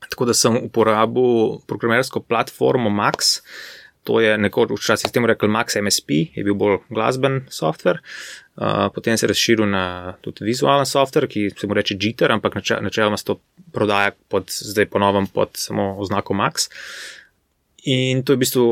Tako 0.08 0.24
da 0.24 0.34
sem 0.34 0.56
uporabil 0.56 1.58
programersko 1.66 2.20
platformo 2.20 2.90
Max. 2.90 3.40
To 4.02 4.18
je 4.18 4.34
nekoč 4.38 4.72
včasih 4.74 5.12
temu 5.14 5.30
rekel 5.30 5.46
Max 5.46 5.78
MSP, 5.78 6.34
je 6.34 6.42
bil 6.42 6.56
bolj 6.58 6.80
glasben 6.90 7.44
softver. 7.50 8.00
Uh, 8.58 8.90
potem 8.94 9.16
se 9.16 9.26
je 9.26 9.30
razširil 9.30 9.68
na 9.70 10.14
tudi 10.20 10.44
vizualen 10.44 10.86
softver, 10.86 11.28
ki 11.30 11.50
se 11.54 11.66
mu 11.70 11.74
reče 11.78 11.96
Jitter, 12.00 12.32
ampak 12.34 12.58
načeloma 12.58 13.16
se 13.16 13.24
to 13.30 13.38
prodaja 13.72 14.10
pod, 14.28 14.50
zdaj 14.50 14.90
ponovem 14.90 15.26
pod 15.30 15.54
samo 15.54 15.94
oznako 16.02 16.34
Max. 16.34 16.66
In 17.86 18.22
to 18.22 18.34
je 18.34 18.36
v 18.36 18.42
bistvu 18.42 18.66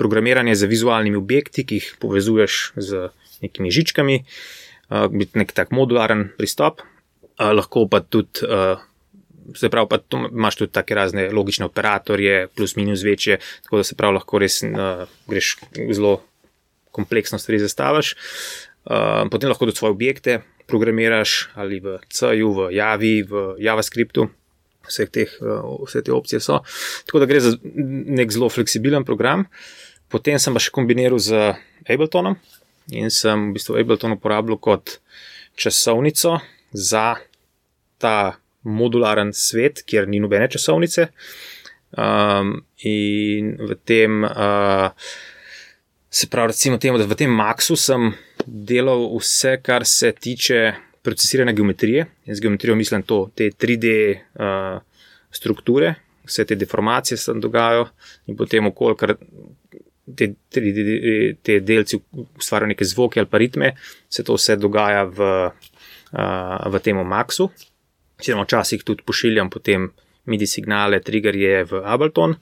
programiranje 0.00 0.56
z 0.56 0.68
vizualnimi 0.68 1.20
objekti, 1.20 1.64
ki 1.68 1.80
jih 1.80 1.88
povezuješ 2.00 2.72
z 2.76 3.08
nekimi 3.44 3.70
žičkami, 3.70 4.24
biti 5.12 5.38
nek 5.38 5.52
tak 5.52 5.72
modularen 5.72 6.30
pristop. 6.36 6.82
Lahko 7.38 7.86
pa 7.88 8.00
tudi, 8.00 8.44
se 9.56 9.70
pravi, 9.72 9.88
pa 9.90 9.98
tu 9.98 10.20
imaš 10.30 10.56
tudi 10.60 10.72
take 10.72 10.94
razne 10.94 11.28
logične 11.32 11.66
operatorje, 11.66 12.46
plus 12.56 12.76
minus 12.76 13.02
večje, 13.02 13.38
tako 13.62 13.82
da 13.82 13.84
se 13.84 13.96
pravi, 13.98 14.18
lahko 14.18 14.38
res 14.42 14.60
greš 15.28 15.56
zelo 15.92 16.20
kompleksno 16.92 17.38
stvari 17.38 17.60
zastaviš. 17.62 18.14
Potem 19.30 19.50
lahko 19.50 19.68
tudi 19.68 19.78
svoje 19.78 19.96
objekte 19.96 20.40
programiraš 20.66 21.50
ali 21.54 21.80
v 21.80 21.98
C-ju, 22.08 22.52
v 22.52 22.70
Javi, 22.76 23.22
v 23.22 23.44
JavaScriptu. 23.58 24.28
Vse, 24.82 25.06
teh, 25.06 25.30
vse 25.86 26.00
te 26.02 26.10
opcije 26.12 26.40
so. 26.42 26.58
Tako 27.06 27.20
da 27.22 27.26
gre 27.30 27.38
za 27.40 27.52
nek 27.62 28.32
zelo 28.34 28.48
fleksibilen 28.50 29.04
program. 29.06 29.44
Uh, 29.46 29.82
Potem 30.12 30.36
sem 30.36 30.52
pa 30.52 30.60
še 30.60 30.68
kombiniral 30.76 31.16
z 31.16 31.54
Abletonom 31.88 32.36
in 32.92 33.08
sem 33.08 33.48
v 33.48 33.56
bistvu 33.56 33.78
Ableton 33.80 34.12
uporabljal 34.12 34.58
kot 34.60 34.98
časovnico 35.56 36.36
za 36.76 37.16
ta 37.96 38.36
modularen 38.62 39.32
svet, 39.34 39.82
kjer 39.86 40.08
ni 40.08 40.20
nobene 40.22 40.48
časovnice. 40.50 41.08
Um, 41.92 42.54
in 42.88 43.52
v 43.60 43.76
tem, 43.84 44.22
uh, 44.24 44.92
se 46.08 46.28
pravi, 46.32 46.52
recimo, 46.52 46.78
temu, 46.80 46.98
da 46.98 47.08
v 47.08 47.18
tem 47.18 47.32
Maxu 47.32 47.76
sem 47.76 48.12
delal 48.46 49.10
vse, 49.18 49.58
kar 49.64 49.84
se 49.88 50.12
tiče 50.12 50.72
procesiranja 51.02 51.52
geometrije. 51.52 52.06
In 52.24 52.34
z 52.34 52.40
geometrijo 52.40 52.76
mislim 52.76 53.02
to, 53.02 53.26
te 53.34 53.50
3D 53.50 53.92
uh, 54.16 54.80
strukture, 55.30 55.94
vse 56.24 56.44
te 56.44 56.56
deformacije 56.56 57.18
se 57.18 57.32
tam 57.32 57.40
dogajajo 57.40 57.88
in 58.26 58.36
potem 58.36 58.66
okolje, 58.66 59.16
te, 60.16 60.32
te, 60.48 60.62
te 61.42 61.60
delci 61.60 61.98
ustvarjajo 62.38 62.68
neke 62.68 62.84
zvoke 62.84 63.20
ali 63.20 63.28
pa 63.28 63.38
ritme, 63.38 63.74
se 64.08 64.24
to 64.24 64.36
vse 64.38 64.56
dogaja 64.56 65.04
v, 65.04 65.28
uh, 66.12 66.72
v 66.72 66.82
tem 66.84 66.96
Maxu. 67.06 67.50
Oziroma, 68.22 68.44
včasih 68.46 68.84
tudi 68.86 69.02
pošiljam 69.02 69.50
potem 69.50 69.88
MIDI 70.30 70.46
signale, 70.46 71.00
triggerje 71.02 71.64
v 71.64 71.80
Ableton. 71.82 72.36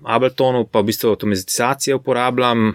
V 0.00 0.04
Abletonu 0.04 0.66
pa 0.68 0.82
v 0.82 0.90
bistvu 0.92 1.14
avtomatizacijo 1.14 1.96
uporabljam 1.96 2.74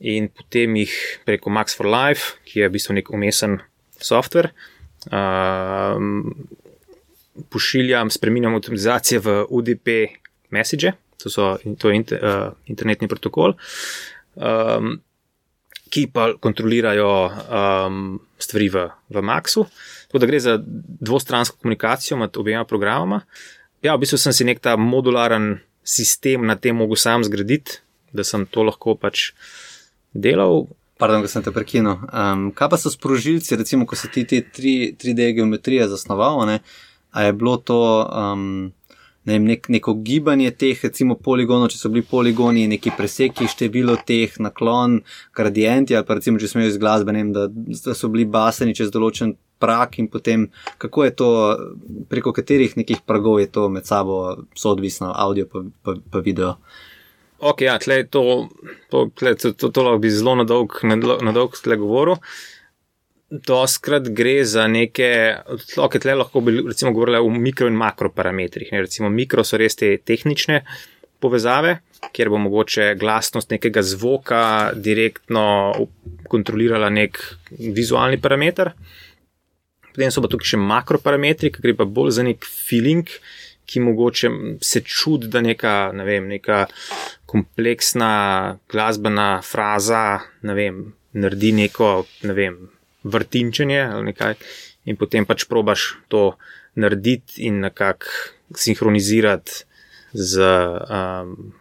in 0.00 0.30
potem 0.32 0.78
jih 0.80 0.94
preko 1.28 1.52
Max 1.52 1.76
for 1.76 1.84
Life, 1.84 2.40
ki 2.48 2.62
je 2.62 2.68
v 2.68 2.72
bistvu 2.72 2.96
nek 2.96 3.12
umesen 3.12 3.58
software. 4.00 4.54
Um, 5.12 6.32
pošiljam, 7.52 8.08
spremenjam 8.08 8.56
avtomatizacijo 8.56 9.20
v 9.20 9.36
UDP 9.52 9.88
message, 10.56 10.96
to, 11.20 11.28
so, 11.28 11.58
to 11.76 11.92
je 11.92 12.00
inter, 12.00 12.24
uh, 12.24 12.56
internetni 12.72 13.08
protokol, 13.08 13.52
um, 14.40 14.96
ki 15.92 16.08
pa 16.08 16.32
kontrolirajo 16.40 17.12
um, 17.28 18.16
stvari 18.40 18.72
v, 18.72 18.88
v 19.12 19.20
Maxu. 19.20 19.68
Tako 20.10 20.18
da 20.18 20.26
gre 20.26 20.40
za 20.42 20.56
dvostransko 21.00 21.60
komunikacijo 21.62 22.16
med 22.18 22.36
obema 22.36 22.64
programoma. 22.64 23.20
Ja, 23.82 23.94
v 23.94 24.02
bistvu 24.02 24.18
sem 24.18 24.34
si 24.34 24.44
nek 24.44 24.58
ta 24.58 24.74
modularen 24.76 25.60
sistem 25.86 26.48
na 26.50 26.56
tem 26.58 26.76
mogel 26.76 26.98
sam 26.98 27.22
zgraditi, 27.24 27.78
da 28.12 28.26
sem 28.26 28.42
to 28.50 28.66
lahko 28.66 28.96
pač 28.98 29.30
delal. 30.12 30.66
Pardon, 30.98 31.22
da 31.22 31.30
sem 31.30 31.46
te 31.46 31.54
prekinil. 31.54 32.02
Um, 32.10 32.50
kaj 32.52 32.72
pa 32.74 32.78
so 32.80 32.90
sprožilci, 32.90 33.54
recimo, 33.56 33.86
ko 33.86 33.96
si 33.96 34.10
ti 34.10 34.26
te 34.26 34.42
3D 34.42 35.30
geometrije 35.38 35.86
zasnoval? 35.88 36.42
Ne? 36.50 36.58
A 37.14 37.28
je 37.28 37.32
bilo 37.32 37.54
to 37.56 37.78
um, 38.10 38.72
ne 39.24 39.36
vem, 39.36 39.46
nek, 39.52 39.68
neko 39.68 39.94
gibanje 40.04 40.50
teh, 40.56 40.80
recimo 40.84 41.14
poligonov, 41.20 41.70
če 41.72 41.78
so 41.78 41.90
bili 41.92 42.02
poligoni, 42.08 42.66
neki 42.70 42.92
preseki, 42.96 43.48
število 43.52 43.98
teh, 44.06 44.34
naklon, 44.42 45.00
gradienti, 45.36 45.96
ali 45.96 46.08
pa 46.08 46.16
recimo, 46.18 46.40
če 46.40 46.50
smo 46.50 46.64
iz 46.64 46.78
glasbe, 46.80 47.14
ne 47.14 47.24
vem, 47.24 47.32
da, 47.36 47.46
da 47.48 47.96
so 47.96 48.10
bili 48.12 48.26
baseni 48.28 48.74
čez 48.76 48.92
določen 48.94 49.36
prak 49.60 49.98
in 50.00 50.08
potem, 50.08 50.48
kako 50.78 51.04
je 51.04 51.16
to, 51.16 51.30
preko 52.08 52.32
katerih 52.36 52.76
nekih 52.80 53.04
pragov 53.06 53.40
je 53.40 53.50
to 53.52 53.68
med 53.68 53.86
sabo 53.86 54.46
soodvisno, 54.56 55.12
audio 55.14 55.46
pa, 55.50 55.64
pa, 55.84 55.96
pa 56.10 56.24
video. 56.24 56.56
Ok, 57.40 57.64
ja, 57.64 57.78
tle 57.80 58.02
to, 58.12 58.48
to, 58.92 59.08
tle, 59.16 59.34
to, 59.40 59.52
to, 59.56 59.70
to 59.72 59.84
lahko 59.84 60.00
bi 60.02 60.12
zelo 60.12 60.34
na 60.36 60.44
dolg, 60.44 60.74
na 60.84 61.32
dolg 61.32 61.56
tle 61.56 61.78
govoril. 61.80 62.18
Doskrat 63.30 64.10
gre 64.12 64.40
za 64.44 64.66
neke, 64.68 65.08
okay, 65.78 66.02
tle 66.02 66.18
lahko 66.18 66.42
bi 66.44 66.58
recimo 66.58 66.92
govorili 66.92 67.20
o 67.22 67.30
mikro 67.32 67.70
in 67.70 67.78
makro 67.80 68.10
parametrih. 68.12 68.72
Ne? 68.74 68.82
Recimo 68.84 69.08
mikro 69.08 69.44
so 69.46 69.60
res 69.60 69.78
te 69.78 69.94
tehnične 70.04 70.60
povezave, 71.20 71.78
kjer 72.12 72.28
bo 72.32 72.40
mogoče 72.40 72.94
glasnost 73.00 73.52
nekega 73.52 73.82
zvoka 73.84 74.42
direktno 74.74 75.44
kontrolirala 76.28 76.90
nek 76.92 77.20
vizualni 77.50 78.20
parameter. 78.20 78.72
Potem 79.94 80.12
so 80.12 80.22
pa 80.22 80.30
tukaj 80.30 80.54
še 80.54 80.60
makro 80.60 81.00
parametri, 81.02 81.52
ki 81.52 81.62
gre 81.62 81.76
pa 81.78 81.86
bolj 81.86 82.16
za 82.18 82.24
nek 82.26 82.46
feeling, 82.46 83.08
ki 83.70 83.82
mogoče 83.84 84.30
se 84.66 84.82
čudi, 84.82 85.30
da 85.30 85.42
neka, 85.44 85.92
ne 85.94 86.06
vem, 86.06 86.26
neka 86.30 86.64
kompleksna 87.30 88.12
glasbena 88.70 89.28
fraza, 89.46 90.20
ne 90.46 90.56
vem, 90.58 90.82
naredi 91.12 91.52
neko, 91.54 91.90
ne 92.26 92.34
vem 92.34 92.58
vrtinčenje 93.04 93.80
ali 93.84 94.10
nekaj, 94.10 94.34
in 94.90 94.98
potem 95.00 95.26
pač 95.26 95.46
probaš 95.50 95.94
to 96.12 96.34
narediti 96.78 97.46
in 97.46 97.60
nekako 97.64 98.10
sinhronizirati 98.54 99.64
z, 100.12 100.42
um, 100.90 101.52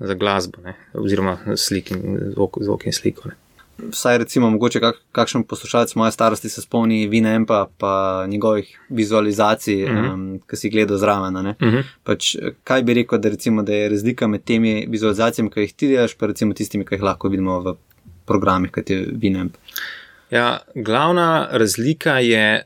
z 0.00 0.14
glasbo, 0.14 0.60
ne? 0.64 0.76
oziroma 0.92 1.56
slik 1.56 1.92
in 1.96 2.32
zvok, 2.34 2.60
zvok 2.62 2.86
in 2.86 2.96
sliko. 2.96 3.32
Ne? 3.32 3.47
Vsaj 3.78 4.18
recimo, 4.18 4.50
mogoče 4.50 4.80
kak, 4.80 4.96
kakšen 5.12 5.44
poslušalec 5.44 5.94
moje 5.94 6.12
starosti 6.12 6.48
se 6.48 6.62
spomni 6.62 7.06
Vina 7.06 7.34
Empa, 7.34 7.66
pa 7.78 8.24
njegovih 8.28 8.80
vizualizacij, 8.88 9.84
uh 9.84 9.90
-huh. 9.90 10.12
um, 10.12 10.40
ki 10.50 10.56
si 10.56 10.70
gledal 10.70 10.98
zraven. 10.98 11.36
Uh 11.36 11.42
Mhm. 11.42 11.54
-huh. 11.60 11.82
pač, 12.04 12.36
kaj 12.64 12.82
bi 12.82 12.94
rekel, 12.94 13.18
da, 13.18 13.28
recimo, 13.28 13.62
da 13.62 13.72
je 13.72 13.88
razlika 13.88 14.26
med 14.26 14.44
temi 14.44 14.86
vizualizacijami, 14.88 15.50
ki 15.50 15.60
jih 15.60 15.74
ti 15.74 15.88
delaš, 15.88 16.14
pa 16.14 16.26
recimo 16.26 16.54
tistimi, 16.54 16.84
ki 16.84 16.94
jih 16.94 17.02
lahko 17.02 17.28
vidimo 17.28 17.60
v 17.60 17.74
programih, 18.26 18.70
kot 18.70 18.90
je 18.90 19.06
Vina 19.12 19.40
Empa. 19.40 19.58
Ja, 20.30 20.58
glavna 20.74 21.48
razlika 21.50 22.18
je 22.18 22.62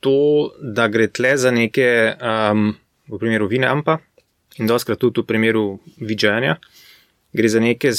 to, 0.00 0.50
da 0.62 0.88
gre 0.88 1.06
tle 1.08 1.36
za 1.36 1.50
neke, 1.50 2.14
um, 2.52 2.74
v 3.08 3.18
primeru 3.18 3.46
Vinampa 3.46 3.98
in 4.58 4.66
doskrat 4.66 4.98
tudi 4.98 5.20
v 5.20 5.24
primeru 5.26 5.78
Vidžanja, 6.00 6.56
gre 7.32 7.48
za 7.48 7.60
neke 7.60 7.92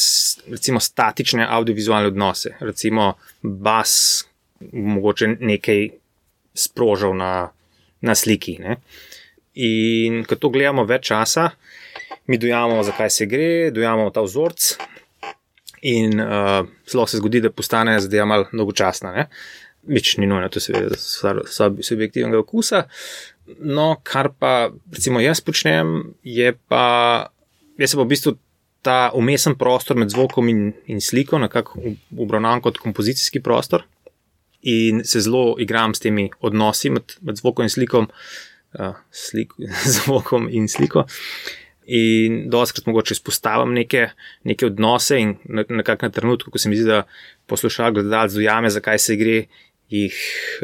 recimo, 0.52 0.80
statične 0.80 1.48
audiovizualne 1.50 2.12
odnose. 2.14 2.56
Recimo 2.60 3.14
bas, 3.42 4.24
mogoče 4.74 5.36
nekaj 5.40 5.90
sprožil 6.54 7.16
na, 7.18 7.50
na 8.02 8.16
sliki. 8.16 8.58
Ne? 8.62 8.78
In 9.54 10.24
ko 10.30 10.38
to 10.38 10.50
gledamo 10.54 10.86
več 10.86 11.10
časa, 11.10 11.50
mi 12.28 12.38
dojamemo, 12.38 12.84
zakaj 12.86 13.10
se 13.10 13.28
gre, 13.30 13.50
dojamemo 13.74 14.14
ta 14.14 14.22
vzorc, 14.26 14.74
in 15.84 16.20
uh, 16.20 16.66
zelo 16.92 17.08
se 17.08 17.18
zgodi, 17.18 17.42
da 17.42 17.52
postane 17.52 18.00
zadeva 18.00 18.26
malo 18.26 18.48
dolgočasna. 18.52 19.28
Več 19.84 20.16
ni 20.18 20.28
nujno, 20.30 20.48
to 20.48 20.62
je 20.62 20.68
seveda 20.70 20.98
stvar 21.00 21.42
subjektivnega 21.84 22.40
okusa. 22.40 22.86
No, 23.60 23.90
kar 24.08 24.32
pa 24.40 24.70
recimo 24.94 25.20
jaz 25.20 25.42
počnem, 25.44 26.14
je 26.24 26.54
pa, 26.72 26.86
jaz 27.82 27.92
se 27.92 28.00
pa 28.00 28.06
v 28.06 28.12
bistvu 28.14 28.36
ta 28.84 29.12
umesen 29.16 29.56
prostor 29.56 29.98
med 29.98 30.12
zvokom 30.12 30.50
in, 30.52 30.62
in 30.92 31.02
sliko 31.02 31.40
nekako 31.40 31.80
obravnavam 32.20 32.62
kot 32.62 32.78
kompozicijski 32.84 33.40
prostor 33.44 33.86
in 34.64 35.04
se 35.04 35.22
zelo 35.22 35.56
igram 35.60 35.94
s 35.94 36.00
temi 36.00 36.30
odnosi 36.40 36.90
med, 36.90 37.16
med 37.22 37.40
zvokom 37.40 37.68
in 37.68 37.70
slikom, 37.70 38.08
uh, 38.80 38.96
slik, 39.12 39.54
zvokom 39.96 40.48
in 40.52 40.68
sliko. 40.72 41.06
In 41.84 42.46
doskrat 42.52 42.86
mogoče 42.88 43.18
izpostavim 43.18 43.74
neke, 43.76 44.08
neke 44.48 44.70
odnose 44.70 45.20
in 45.20 45.36
nekako 45.50 46.08
na 46.08 46.16
trenutku, 46.16 46.52
ko 46.52 46.60
se 46.60 46.72
mi 46.72 46.80
zdi, 46.80 46.88
da 46.88 47.04
poslušalec 47.52 47.98
gledalec 47.98 48.36
dojame, 48.38 48.72
zakaj 48.72 49.02
se 49.04 49.20
gre, 49.20 49.42
jih 49.92 50.16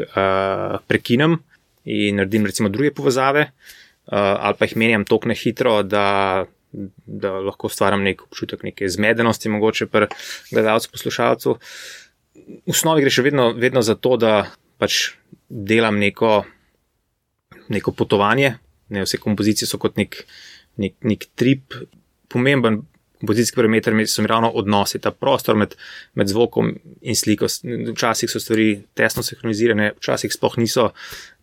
uh, 0.08 0.80
prekinem 0.88 1.36
in 1.84 2.16
naredim 2.16 2.48
recimo 2.48 2.72
druge 2.72 2.94
povezave, 2.96 3.50
uh, 3.50 4.16
ali 4.16 4.56
pa 4.56 4.68
jih 4.68 4.78
menjam 4.80 5.04
tako 5.04 5.28
na 5.28 5.36
hitro, 5.36 5.82
da, 5.84 6.06
da 7.06 7.32
lahko 7.40 7.68
stvaram 7.68 8.04
nek 8.06 8.22
občutek 8.28 8.62
neke 8.62 8.88
zmedenosti, 8.88 9.48
mogoče 9.48 9.86
pri 9.90 10.06
gledalcu, 10.50 10.90
poslušalcu. 10.92 11.56
V 12.66 12.72
osnovi 12.74 13.02
gre 13.04 13.12
še 13.12 13.26
vedno, 13.26 13.50
vedno 13.56 13.82
za 13.82 13.94
to, 13.94 14.16
da 14.16 14.46
pač 14.80 15.12
delam 15.48 15.98
neko, 15.98 16.44
neko 17.68 17.92
potovanje, 17.92 18.54
ne 18.90 19.04
vse 19.04 19.18
kompozicije 19.22 19.68
so 19.68 19.78
kot 19.82 19.98
nek 20.00 20.22
nek, 20.80 20.96
nek 21.04 21.26
trip, 21.34 21.74
pomemben 22.28 22.82
kompozicijski 23.20 23.56
parameter 23.56 23.92
so 24.08 24.22
mi 24.22 24.28
ravno 24.28 24.48
odnosi, 24.56 24.98
ta 24.98 25.10
prostor 25.12 25.56
med, 25.56 25.74
med 26.16 26.28
zvokom 26.28 26.70
in 27.02 27.16
sliko. 27.16 27.50
Včasih 27.92 28.30
so 28.32 28.40
stvari 28.40 28.78
tesno 28.96 29.22
sinhronizirane, 29.26 29.90
včasih 29.98 30.32
sploh 30.32 30.56
niso 30.56 30.86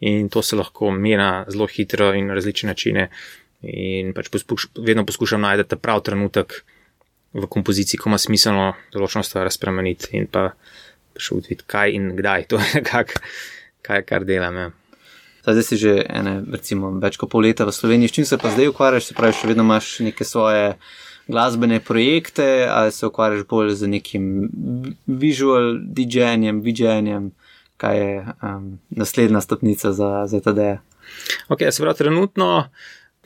in 0.02 0.30
to 0.34 0.42
se 0.42 0.58
lahko 0.58 0.90
mena 0.92 1.46
zelo 1.52 1.68
hitro 1.70 2.14
in 2.18 2.32
na 2.32 2.38
različne 2.40 2.74
načine. 2.74 3.12
In 3.66 4.14
pač 4.14 4.30
poskuš, 4.30 4.70
vedno 4.86 5.06
poskušam 5.06 5.42
najti 5.42 5.66
ta 5.72 5.80
prav 5.82 6.04
trenutek 6.06 6.62
v 7.34 7.48
kompoziciji, 7.50 8.00
ko 8.00 8.12
ima 8.12 8.20
smiselno 8.22 8.74
določeno 8.94 9.26
stvar 9.26 9.50
spremeniti 9.54 10.14
in 10.18 10.28
pa 10.30 10.52
še 11.18 11.38
uvideti, 11.38 11.66
kaj 11.66 11.96
in 11.98 12.12
kdaj. 12.18 12.50
To 12.54 12.62
je 12.62 12.68
nekako, 12.80 13.24
kaj, 13.86 14.04
kar 14.06 14.28
delam. 14.28 14.62
Ja. 14.62 14.70
Zdaj 15.48 15.64
si 15.64 15.80
že 15.80 15.94
ene, 16.04 16.42
recimo, 16.52 16.92
več 17.00 17.16
kot 17.18 17.32
pol 17.32 17.48
leta 17.48 17.66
v 17.66 17.74
Sloveniji, 17.74 18.12
s 18.12 18.16
čim 18.20 18.26
se 18.28 18.38
pa 18.38 18.52
zdaj 18.52 18.74
ukvarjaš, 18.74 19.10
se 19.10 19.18
pravi, 19.18 19.36
še 19.38 19.48
vedno 19.48 19.64
imaš 19.64 19.92
neke 20.04 20.28
svoje 20.28 20.76
glasbene 21.28 21.80
projekte, 21.80 22.68
ali 22.68 22.92
se 22.92 23.08
ukvarjaš 23.08 23.46
bolj 23.48 23.74
z 23.80 23.88
nekim 23.88 24.26
visual 25.08 25.80
DJ-jem, 25.80 26.60
VJ-jem, 26.64 27.32
kaj 27.80 28.00
je 28.00 28.12
um, 28.44 28.68
naslednja 28.90 29.42
stopnica 29.42 29.94
za, 29.96 30.12
za 30.28 30.44
TD. 30.44 30.78
Ok, 31.48 31.64
se 31.72 31.84
pravi, 31.84 32.00
trenutno, 32.04 32.68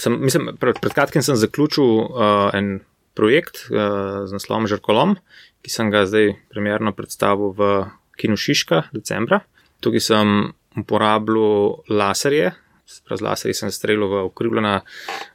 sem, 0.02 0.18
mislim, 0.22 0.52
pred, 0.60 0.80
pred 0.82 0.96
kratkim 0.98 1.24
sem 1.26 1.38
zaključil 1.38 1.86
uh, 1.86 2.50
en 2.58 2.80
projekt 3.18 3.66
uh, 3.70 4.24
z 4.26 4.34
naslovom 4.34 4.68
Žrkolom, 4.72 5.16
ki 5.62 5.74
sem 5.74 5.92
ga 5.94 6.06
zdaj 6.10 6.34
premjerno 6.54 6.94
predstavil 6.98 7.54
v 7.58 7.70
Kinu 8.18 8.38
Šiška 8.40 8.88
decembra. 8.96 9.42
Tukaj 9.82 10.04
sem 10.04 10.36
uporabljal 10.78 11.82
laserje. 11.90 12.54
Z 12.92 13.24
laserji 13.24 13.56
sem 13.56 13.72
streljal 13.72 14.10
v 14.12 14.24
ukrivljena 14.28 14.82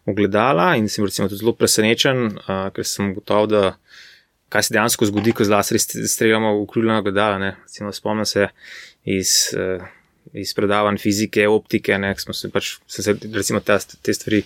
ogledala 0.05 0.75
in 0.77 0.91
sem 0.93 1.07
recimo 1.07 1.29
tudi 1.29 1.41
zelo 1.41 1.55
presenečen, 1.57 2.27
uh, 2.37 2.69
ker 2.75 2.85
sem 2.85 3.15
gotov, 3.17 3.49
da 3.53 3.63
kaj 4.53 4.69
se 4.69 4.77
dejansko 4.77 5.09
zgodi, 5.09 5.33
ko 5.37 5.45
z 5.45 5.55
laserji 5.55 6.09
streljamo 6.09 6.53
v 6.57 6.65
ukrivljena 6.67 7.01
ogledala. 7.05 7.55
Recimo, 7.63 7.93
spomnim 7.93 8.29
se 8.29 8.49
iz, 9.05 9.55
uh, 9.57 9.85
iz 10.37 10.53
predavanj 10.55 10.99
fizike, 11.01 11.49
optike, 11.49 11.99
ne, 11.99 12.15
smo 12.19 12.35
se 12.37 12.51
pač 12.53 12.77
se, 12.87 13.15
recimo, 13.33 13.61
te, 13.65 13.79
te 14.03 14.15
stvari 14.15 14.43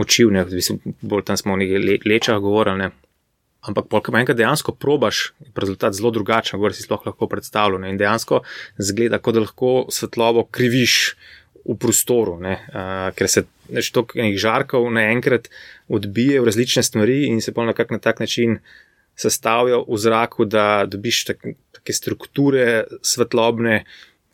učil, 0.00 0.32
ne, 0.34 0.44
bolj 1.00 1.24
tam 1.30 1.38
smo 1.40 1.54
o 1.54 1.60
nekaj 1.60 1.82
le, 1.82 1.98
lečah 2.04 2.40
govorili. 2.42 2.84
Ne. 2.84 2.90
Ampak, 3.64 3.88
ko 3.88 4.18
enkrat 4.18 4.36
dejansko 4.36 4.74
probaš, 4.76 5.30
je 5.40 5.48
rezultat 5.56 5.96
zelo 5.96 6.10
drugačen, 6.12 6.60
kot 6.60 6.76
si 6.76 6.84
sploh 6.84 7.06
lahko 7.06 7.28
predstavljal. 7.30 7.86
In 7.88 8.00
dejansko 8.00 8.42
zgleda, 8.76 9.20
kot 9.24 9.38
da 9.38 9.44
lahko 9.46 9.72
svetlobo 9.94 10.44
kriviš 10.52 11.14
v 11.64 11.78
prostoru, 11.80 12.36
uh, 12.44 13.08
ker 13.16 13.30
se 13.30 13.46
toliko 13.72 14.20
enih 14.20 14.36
žarkov 14.36 14.90
naenkrat 14.92 15.48
odbije 15.88 16.42
v 16.42 16.50
različne 16.50 16.82
stvari 16.84 17.22
in 17.30 17.40
se 17.40 17.54
pa 17.56 17.64
na 17.64 17.72
tak 17.72 18.20
način 18.20 18.58
sestavijo 19.16 19.84
v 19.88 19.98
zraku, 19.98 20.44
da 20.44 20.84
dobiš 20.84 21.24
take 21.24 21.54
tak 21.72 21.94
strukture 21.94 22.84
svetlobne, 23.02 23.84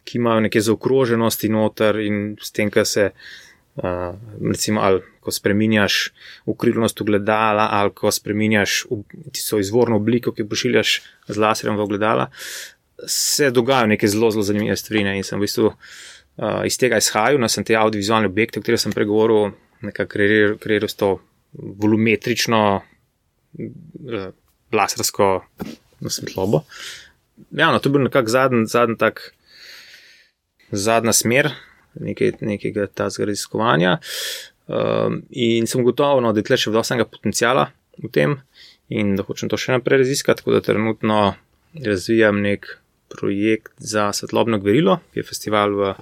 ki 0.05 0.19
imajo 0.19 0.47
neke 0.47 0.61
zaokroženosti 0.61 1.49
noter 1.49 2.01
in 2.05 2.37
s 2.41 2.53
tem, 2.53 2.71
kar 2.71 2.87
se. 2.87 3.11
Uh, 3.81 4.17
recimo, 4.43 4.81
ali 4.83 5.01
ko 5.23 5.31
spremenjaš 5.33 6.11
ukrivljenost 6.45 7.01
ogledala, 7.01 7.69
ali 7.71 7.93
ko 7.95 8.11
spremenjaš 8.11 8.83
tisto 9.33 9.59
izvorno 9.59 9.97
obliko, 9.97 10.33
ki 10.35 10.45
pošiljaš 10.49 10.97
z 11.29 11.37
laserjem 11.39 11.79
v 11.79 11.85
ogledala, 11.87 12.27
se 13.07 13.51
dogajajo 13.51 13.87
neke 13.95 14.09
zelo, 14.09 14.31
zelo 14.31 14.43
zanimive 14.43 14.77
stvari. 14.77 15.05
Ne? 15.05 15.17
In 15.17 15.25
sem 15.25 15.39
v 15.39 15.47
bistvu 15.47 15.71
uh, 15.71 16.61
iz 16.67 16.77
tega 16.83 16.99
izhajal, 17.01 17.39
na 17.41 17.49
sem 17.49 17.65
te 17.65 17.79
audiovizualne 17.79 18.29
objekte, 18.29 18.59
o 18.59 18.63
katerih 18.63 18.83
sem 18.83 18.97
pregovoril, 18.97 19.55
nekako 19.87 20.17
kreiral, 20.17 20.57
kreiral 20.61 20.91
s 20.91 20.99
to 21.01 21.15
volumetrično, 21.55 22.63
uh, 22.81 24.31
lasersko 24.73 25.31
svetlobo. 26.09 26.65
Ja, 27.51 27.71
no, 27.73 27.79
to 27.79 27.89
je 27.89 27.93
bil 27.93 28.05
nekako 28.09 28.29
zadnji, 28.29 28.67
zadnji 28.67 28.97
tak, 29.01 29.33
zadnja 30.73 31.13
smer 31.17 31.51
nekaj, 31.95 32.33
nekega 32.41 32.87
tazga 32.87 33.27
raziskovanja. 33.31 33.99
Um, 34.71 35.23
in 35.31 35.67
sem 35.67 35.83
gotovo, 35.85 36.21
no, 36.23 36.33
da 36.33 36.43
je 36.43 36.47
tle 36.47 36.59
še 36.61 36.71
vdostanega 36.71 37.09
potencijala 37.11 37.71
v 37.99 38.11
tem 38.15 38.37
in 38.91 39.17
da 39.19 39.25
hočem 39.27 39.51
to 39.51 39.59
še 39.59 39.75
naprej 39.75 40.05
raziskati, 40.05 40.43
tako 40.43 40.55
da 40.55 40.63
trenutno 40.63 41.19
razvijam 41.75 42.39
nek 42.43 42.69
projekt 43.11 43.75
za 43.79 44.11
svetlobno 44.15 44.61
gverilo, 44.63 45.01
ki 45.11 45.23
je 45.23 45.27
festival 45.27 45.75
v 45.75 45.93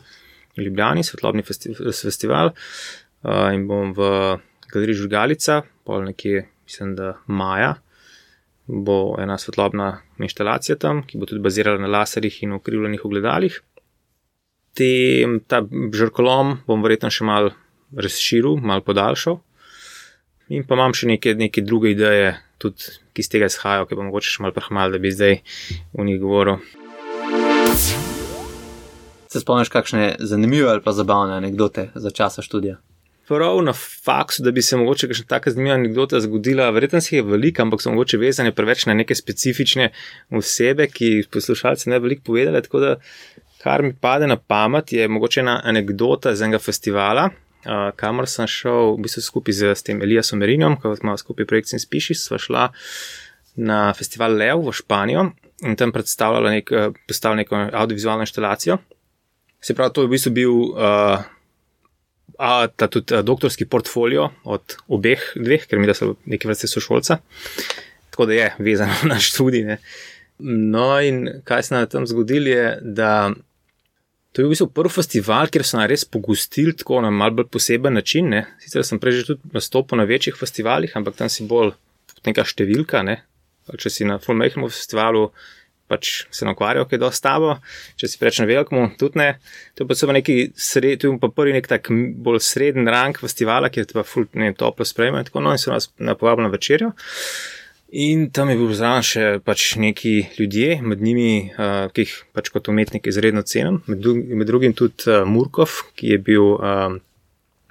Ljubljani, 0.58 1.04
svetlobni 1.06 1.44
festi 1.46 1.72
festival. 1.76 2.52
Uh, 3.22 3.48
in 3.54 3.64
bom 3.68 3.92
v 3.96 4.08
galeriji 4.68 5.00
Žugalica, 5.04 5.62
pol 5.88 6.04
nekje, 6.10 6.44
mislim, 6.68 6.96
da 6.98 7.14
maja, 7.26 7.76
bo 8.68 9.16
ena 9.20 9.38
svetlobna 9.40 9.88
inštalacija 10.20 10.76
tam, 10.76 11.02
ki 11.08 11.20
bo 11.20 11.28
tudi 11.28 11.40
bazirala 11.40 11.80
na 11.80 11.88
laserjih 11.88 12.42
in 12.44 12.52
ukrivljenih 12.58 13.04
ogledalih. 13.08 13.60
Te, 14.76 14.90
ta 15.46 15.62
žrkolom 15.94 16.58
bom 16.68 16.82
verjetno 16.84 17.10
še 17.10 17.26
mal 17.26 17.52
razširil, 17.96 18.58
mal 18.60 18.84
podaljšal. 18.84 19.38
In 20.54 20.64
pa 20.64 20.78
imam 20.78 20.94
še 20.96 21.10
neke, 21.10 21.34
neke 21.36 21.64
druge 21.64 21.92
ideje, 21.92 22.34
tudi 22.62 22.96
ki 23.12 23.24
iz 23.24 23.28
tega 23.32 23.48
izhajajo, 23.50 23.88
ki 23.88 23.98
pa 23.98 24.06
mogoče 24.06 24.32
še 24.32 24.44
mal 24.44 24.54
prehmal, 24.56 24.94
da 24.94 25.00
bi 25.02 25.12
zdaj 25.12 25.40
v 25.92 26.08
njih 26.08 26.20
govoril. 26.22 26.62
Se 29.28 29.42
spomniš 29.44 29.68
kakšne 29.68 30.14
zanimive 30.24 30.70
ali 30.72 30.84
pa 30.84 30.96
zabavne 30.96 31.36
anekdote 31.36 31.90
za 31.94 32.14
časa 32.14 32.44
študija? 32.44 32.78
prav 33.28 33.62
na 33.62 33.72
faksu, 34.04 34.42
da 34.42 34.50
bi 34.50 34.62
se 34.62 34.76
mogoče 34.76 35.06
kakšna 35.06 35.26
taka 35.28 35.50
zanimiva 35.50 35.74
anekdota 35.74 36.20
zgodila. 36.20 36.70
Verjetno 36.70 37.00
si 37.00 37.16
je 37.16 37.22
velika, 37.22 37.62
ampak 37.62 37.82
so 37.82 37.90
mogoče 37.90 38.18
vezane 38.18 38.54
preveč 38.54 38.86
na 38.86 38.94
neke 38.94 39.14
specifične 39.14 39.90
osebe, 40.30 40.86
ki 40.86 41.26
poslušalci 41.32 41.90
ne 41.90 41.98
veliko 41.98 42.22
povedali. 42.24 42.62
Tako 42.62 42.80
da, 42.80 42.94
kar 43.62 43.82
mi 43.82 43.92
pade 43.92 44.26
na 44.26 44.36
pamet, 44.36 44.92
je 44.92 45.08
mogoče 45.08 45.40
ena 45.40 45.60
anekdota 45.64 46.34
z 46.34 46.46
enega 46.46 46.58
festivala. 46.62 47.28
Uh, 47.66 47.90
kamor 47.98 48.28
sem 48.30 48.46
šel, 48.46 48.94
v 48.94 49.04
bistvu 49.04 49.22
skupaj 49.24 49.54
z, 49.54 49.72
z 49.76 49.86
tem 49.88 50.02
Eliasom 50.02 50.38
Merinom, 50.38 50.78
ko 50.80 50.94
smo 50.96 51.16
skupaj 51.18 51.46
projekt 51.48 51.74
in 51.74 51.82
spiši, 51.82 52.14
sva 52.14 52.38
šla 52.38 52.68
na 53.58 53.88
festival 53.98 54.36
Lev 54.38 54.62
v 54.62 54.72
Španijo 54.72 55.24
in 55.66 55.74
tam 55.76 55.90
predstavljala 55.92 56.52
nek, 56.54 56.70
neko 57.34 57.64
audiovizualno 57.72 58.22
instalacijo. 58.22 58.78
Se 59.60 59.74
pravi, 59.74 59.92
to 59.92 60.04
je 60.04 60.06
v 60.06 60.14
bistvu 60.14 60.32
bil 60.32 60.52
uh, 60.54 61.26
a, 62.38 62.66
ta 62.70 62.86
tudi 62.86 63.16
a, 63.16 63.22
doktorski 63.26 63.66
portfolio 63.66 64.28
od 64.44 64.76
obeh 64.86 65.32
dveh, 65.34 65.66
ker 65.66 65.82
mi 65.82 65.90
da 65.90 65.96
so 65.98 66.14
neke 66.30 66.48
vrste 66.48 66.70
sošolca. 66.70 67.18
Tako 68.10 68.28
da 68.30 68.38
je 68.38 68.52
vezano 68.58 68.94
na 69.10 69.18
študij. 69.18 69.66
Ne. 69.66 69.78
No, 70.38 71.00
in 71.02 71.42
kaj 71.44 71.62
se 71.66 71.74
nam 71.74 71.86
tam 71.90 72.06
zgodilo, 72.06 72.46
je, 72.46 72.78
da 72.82 73.32
to 74.32 74.42
je 74.42 74.46
v 74.46 74.52
bistvu 74.52 74.68
prvi 74.74 74.92
festival, 74.92 75.48
kjer 75.52 75.64
so 75.64 75.78
nas 75.80 75.88
res 75.90 76.04
pogostili 76.04 76.74
tako 76.76 77.00
na 77.04 77.10
mal 77.10 77.32
bolj 77.34 77.48
poseben 77.52 77.96
način. 77.96 78.28
Ne. 78.30 78.44
Sicer 78.62 78.84
sem 78.84 79.00
prej 79.00 79.20
že 79.20 79.26
tudi 79.32 79.52
nastopil 79.56 79.98
na 79.98 80.04
večjih 80.08 80.36
festivalih, 80.36 80.92
ampak 80.96 81.16
tam 81.16 81.32
si 81.32 81.46
bolj 81.48 81.72
neka 82.26 82.44
številka. 82.44 83.02
Ne. 83.06 83.22
Če 83.68 83.92
si 83.92 84.08
na 84.08 84.18
Fulmehemu 84.20 84.68
festivalu, 84.72 85.28
pač 85.88 86.26
se 86.30 86.44
ne 86.44 86.52
ukvarjajo, 86.52 86.86
kaj 86.88 87.00
do 87.00 87.08
stavo, 87.14 87.54
če 88.00 88.10
si 88.10 88.20
preveč 88.20 88.40
na 88.42 88.46
velikem, 88.48 88.92
tudi 89.00 89.20
ne. 89.20 89.28
To 89.76 89.84
je 89.84 89.88
pa 89.88 89.96
samo 89.96 90.16
neki 90.16 90.36
sred, 90.56 91.00
tu 91.00 91.12
je 91.12 91.20
pa 91.20 91.30
prvi 91.32 91.56
nek 91.56 91.68
tak 91.70 91.88
bolj 92.24 92.42
sreden 92.44 92.88
rang 92.92 93.16
festivala, 93.16 93.72
kjer 93.72 93.88
te 93.88 93.96
pa 93.96 94.04
ful, 94.06 94.28
ne 94.36 94.50
vem, 94.50 94.58
toplo 94.58 94.86
sprejme 94.88 95.24
in 95.24 95.28
tako 95.28 95.44
no 95.44 95.54
in 95.56 95.60
so 95.60 95.72
nas 95.72 95.88
napovabili 95.96 96.48
na 96.48 96.52
večerjo. 96.52 96.92
In 97.88 98.28
tam 98.30 98.50
je 98.52 98.56
bil 98.60 98.72
zraven 98.76 99.00
še 99.00 99.22
pač 99.40 99.70
neki 99.80 100.14
ljudje, 100.36 100.74
med 100.84 101.00
njimi, 101.00 101.48
uh, 101.56 101.86
ki 101.88 102.04
jih 102.04 102.10
pač 102.36 102.50
kot 102.52 102.68
umetnik 102.68 103.06
izredno 103.08 103.40
cenim, 103.48 103.78
med, 103.88 104.04
med 104.28 104.48
drugim 104.50 104.74
tudi 104.76 105.08
uh, 105.08 105.22
Murkov, 105.24 105.72
ki 105.96 106.10
je 106.12 106.18
bil, 106.20 106.50
uh, 106.60 106.98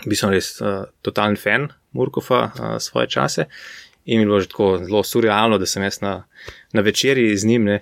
bil 0.01 0.17
sem 0.17 0.33
res 0.33 0.55
uh, 0.57 0.87
totalen 1.05 1.37
fan 1.37 1.67
Murkova 1.93 2.39
uh, 2.47 2.71
svoje 2.81 3.11
čase. 3.13 3.45
In 4.09 4.17
mi 4.17 4.25
je 4.25 4.29
bilo 4.31 4.39
že 4.41 4.49
tako 4.49 4.71
zelo 4.81 5.03
surrealno, 5.05 5.59
da 5.61 5.69
sem 5.69 5.85
jaz 5.85 6.01
na, 6.01 6.15
na 6.73 6.81
večerji 6.81 7.37
z 7.37 7.45
njim. 7.45 7.69
Ne. 7.69 7.77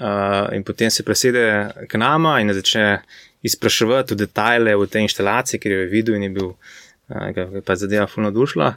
Uh, 0.00 0.48
in 0.56 0.64
potem 0.64 0.88
se 0.88 1.04
presede 1.04 1.44
k 1.84 2.00
nama 2.00 2.38
in 2.40 2.54
začne 2.56 3.02
izpraševati 3.44 4.16
detajle 4.16 4.72
v 4.72 4.88
tej 4.88 5.04
instalaciji, 5.04 5.60
ker 5.60 5.76
je 5.76 5.92
videl 5.92 6.16
in 6.16 6.30
je 6.30 6.32
bil, 6.32 6.48
uh, 7.12 7.28
je 7.28 7.60
pa 7.60 7.76
zadeva 7.76 8.08
fulno 8.08 8.32
dušla. 8.32 8.72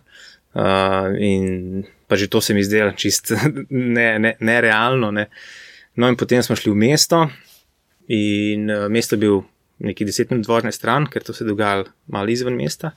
Uh, 0.52 1.16
in 1.24 1.88
pa 2.12 2.20
že 2.20 2.28
to 2.28 2.44
se 2.44 2.52
mi 2.52 2.60
zdelo 2.60 2.92
čist 2.92 3.32
nerealno. 4.52 5.16
Ne, 5.16 5.24
ne. 5.24 5.30
No, 5.96 6.12
in 6.12 6.20
potem 6.20 6.44
smo 6.44 6.60
šli 6.60 6.72
v 6.76 6.80
mesto, 6.84 7.24
in 8.12 8.68
uh, 8.68 8.92
mesto 8.92 9.16
je 9.16 9.24
bil 9.24 9.40
neki 9.80 10.04
deset 10.04 10.28
minut 10.32 10.44
vožnje 10.48 10.76
stran, 10.76 11.08
ker 11.08 11.24
to 11.24 11.32
se 11.32 11.46
je 11.46 11.48
dogajalo 11.48 11.88
malo 12.12 12.28
izven 12.28 12.60
mesta. 12.60 12.92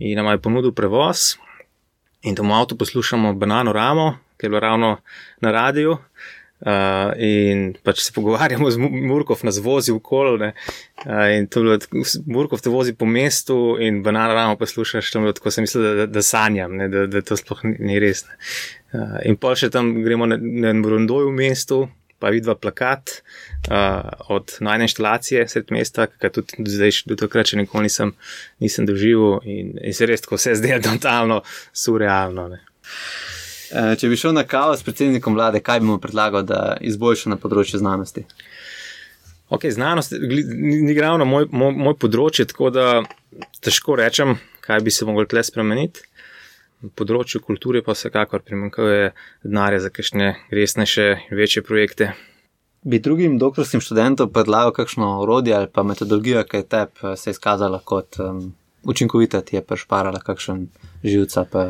In 0.00 0.16
nam 0.16 0.32
je 0.32 0.40
ponudil 0.40 0.72
prevoz, 0.72 1.36
in 2.24 2.32
tam 2.36 2.48
v 2.48 2.56
avtu 2.56 2.80
poslušamo 2.80 3.36
Banano 3.36 3.76
Ramo, 3.76 4.16
ki 4.40 4.48
je 4.48 4.52
bilo 4.52 4.64
ravno 4.64 4.90
na 5.44 5.52
radiju. 5.52 5.98
Uh, 6.60 7.14
in 7.16 7.70
pač 7.80 8.02
se 8.04 8.12
pogovarjamo 8.12 8.68
z 8.68 8.76
Murkov, 8.76 9.40
nas 9.48 9.56
vozi 9.64 9.94
v 9.96 10.00
kolo. 10.04 10.34
Uh, 10.36 10.50
in 11.32 11.46
to 11.48 11.62
je 11.64 11.78
bilo, 11.88 12.04
Murkov 12.26 12.60
te 12.60 12.68
vozi 12.68 12.92
po 12.92 13.08
mestu, 13.08 13.78
in 13.80 14.02
banana 14.04 14.34
ramo 14.36 14.58
poslušaš, 14.60 15.08
tam 15.10 15.24
je 15.24 15.32
tako, 15.38 15.50
sem 15.50 15.64
mislil, 15.64 15.86
da, 15.86 15.94
da, 16.02 16.06
da 16.18 16.22
sanjam, 16.22 16.76
ne, 16.76 16.90
da, 16.92 17.06
da 17.08 17.24
to 17.24 17.38
sploh 17.40 17.64
ni, 17.64 17.78
ni 17.80 17.96
res. 18.02 18.26
Uh, 18.92 19.16
in 19.24 19.40
pa 19.40 19.54
še 19.56 19.72
tam 19.72 19.94
gremo 20.04 20.28
na, 20.28 20.36
na 20.36 20.74
Brundoju 20.84 21.32
v 21.32 21.38
mestu, 21.38 21.80
pa 22.20 22.28
vidva 22.28 22.52
plakat 22.60 23.16
uh, 23.72 24.12
od 24.28 24.60
najne 24.60 24.84
inštalacije 24.84 25.48
sred 25.48 25.72
mesta, 25.72 26.10
ki 26.12 26.20
ga 26.20 26.28
tudi 26.36 26.68
zdaj, 26.68 27.06
do 27.08 27.16
takrat 27.16 27.54
še 27.54 27.62
nikoli 27.62 27.88
nisem, 27.88 28.12
nisem 28.60 28.84
doživel 28.84 29.40
in, 29.48 29.78
in 29.80 29.96
se 29.96 30.04
res 30.04 30.28
tako 30.28 30.36
vse 30.36 30.58
zdelo 30.60 30.84
totalno 30.90 31.40
surrealno. 31.72 32.50
Ne. 32.52 32.60
Eh, 33.70 33.92
če 33.94 34.08
bi 34.10 34.18
šel 34.18 34.34
na 34.34 34.42
kavo 34.48 34.74
s 34.74 34.82
predsednikom 34.82 35.36
vlade, 35.36 35.60
kaj 35.62 35.80
bi 35.80 35.86
mu 35.86 35.98
predlagal, 36.02 36.42
da 36.42 36.76
izboljša 36.82 37.30
na 37.30 37.36
področju 37.38 37.78
znanosti? 37.78 38.24
Ok, 39.50 39.68
znanost 39.70 40.14
ni 40.18 40.94
ravno 40.98 41.26
moj, 41.26 41.46
moj, 41.54 41.74
moj 41.74 41.94
področje, 42.02 42.48
tako 42.50 42.70
da 42.74 42.86
težko 43.62 43.94
rečem, 43.98 44.36
kaj 44.62 44.82
bi 44.86 44.94
se 44.94 45.06
moglo 45.06 45.26
tle 45.30 45.42
spremeniti. 45.46 46.02
Na 46.82 46.90
področju 46.96 47.42
kulture 47.44 47.82
pa 47.86 47.94
vsekakor 47.94 48.42
primanjkuje 48.46 49.12
denarja 49.46 49.84
za 49.86 49.92
kakšne 49.94 50.32
resnejše, 50.50 51.06
večje 51.30 51.62
projekte. 51.66 52.10
Bi 52.82 53.02
drugim 53.02 53.36
doktorskim 53.38 53.82
študentom 53.84 54.32
predlagal 54.32 54.72
kakšno 54.72 55.12
orodje 55.20 55.54
ali 55.54 55.70
pa 55.70 55.84
metodologijo, 55.86 56.42
ki 56.48 56.62
je 56.62 56.68
tep 56.74 57.04
eh, 57.04 57.14
se 57.14 57.36
izkazala 57.36 57.82
kot 57.84 58.18
um, 58.18 58.42
učinkovita, 58.82 59.44
ti 59.46 59.60
je 59.60 59.66
prešparala 59.66 60.22
kakšen 60.26 60.66
živca 61.06 61.46
pa 61.46 61.66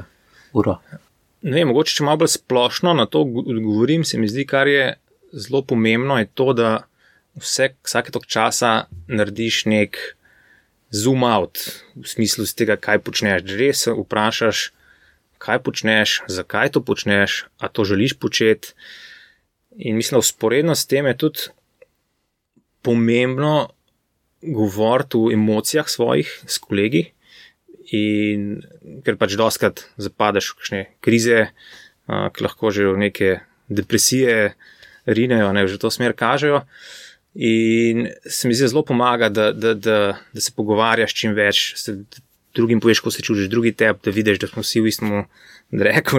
uro? 0.56 0.78
Ne 1.42 1.56
vem, 1.56 1.70
mogoče 1.70 1.96
če 1.96 2.04
malo 2.04 2.20
bolj 2.22 2.34
splošno 2.34 2.92
na 2.96 3.06
to 3.08 3.24
govorim, 3.24 4.04
se 4.04 4.18
mi 4.20 4.28
zdi, 4.28 4.44
kar 4.48 4.68
je 4.68 4.94
zelo 5.32 5.62
pomembno, 5.64 6.18
je 6.20 6.28
to, 6.34 6.52
da 6.52 6.70
vse, 7.40 7.70
vsake 7.86 8.12
tok 8.12 8.26
časa 8.28 8.72
narediš 9.08 9.64
nek 9.70 9.98
zoom 10.90 11.24
out 11.24 11.62
v 11.94 12.04
smislu 12.10 12.44
tega, 12.56 12.76
kaj 12.76 13.00
počneš. 13.06 13.46
Res 13.56 13.86
se 13.86 13.94
vprašaš, 13.94 14.70
kaj 15.40 15.62
počneš, 15.64 16.20
zakaj 16.28 16.74
to 16.74 16.84
počneš, 16.84 17.44
a 17.58 17.72
to 17.72 17.86
želiš 17.88 18.18
početi. 18.20 18.74
In 19.78 19.96
mislim, 19.96 20.18
da 20.18 20.26
usporedno 20.26 20.74
s 20.74 20.86
tem 20.86 21.06
je 21.06 21.16
tudi 21.16 21.48
pomembno 22.82 23.70
govoriti 24.42 25.16
o 25.16 25.30
emocijah 25.32 25.88
svojih 25.88 26.42
s 26.46 26.58
kolegi. 26.58 27.12
In 27.96 28.60
ker 29.02 29.18
pač 29.18 29.34
doskrat 29.38 29.84
zapadeš 29.98 30.52
v 30.52 30.58
kakšne 30.58 30.80
krize, 31.02 31.50
uh, 31.50 32.28
ki 32.30 32.46
lahko 32.46 32.70
že 32.70 32.86
v 32.86 32.98
neke 33.08 33.30
depresije 33.66 34.54
rinejo, 35.10 35.50
ne 35.52 35.66
že 35.66 35.78
to 35.78 35.90
smer 35.90 36.14
kažejo. 36.14 36.62
In 37.34 38.10
se 38.26 38.48
mi 38.48 38.54
zdi 38.54 38.70
zelo 38.70 38.82
pomaga, 38.82 39.28
da, 39.30 39.52
da, 39.52 39.74
da, 39.74 39.98
da 40.34 40.40
se 40.40 40.50
pogovarjaš 40.54 41.14
čim 41.14 41.34
več, 41.34 41.78
da 41.86 42.22
drugim 42.54 42.80
poveš, 42.82 43.00
ko 43.00 43.10
se 43.14 43.22
čutiš, 43.22 43.50
drugi 43.50 43.72
te, 43.72 43.92
da 43.94 44.10
vidiš, 44.10 44.40
da 44.42 44.50
smo 44.50 44.64
vsi 44.66 44.82
v 44.82 44.90
istem 44.90 45.12
reku. 45.70 46.18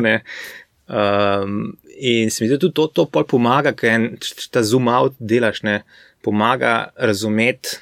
Um, 0.92 1.78
in 2.00 2.32
se 2.32 2.44
mi 2.44 2.50
zdi 2.50 2.60
tudi 2.60 2.76
to, 2.76 2.88
to 2.88 3.06
pomaga, 3.08 3.76
ker 3.76 4.16
ta 4.52 4.64
zoom 4.64 4.88
out 4.88 5.16
delaš, 5.20 5.64
ne, 5.68 5.82
pomaga 6.24 6.92
razumeti 6.96 7.80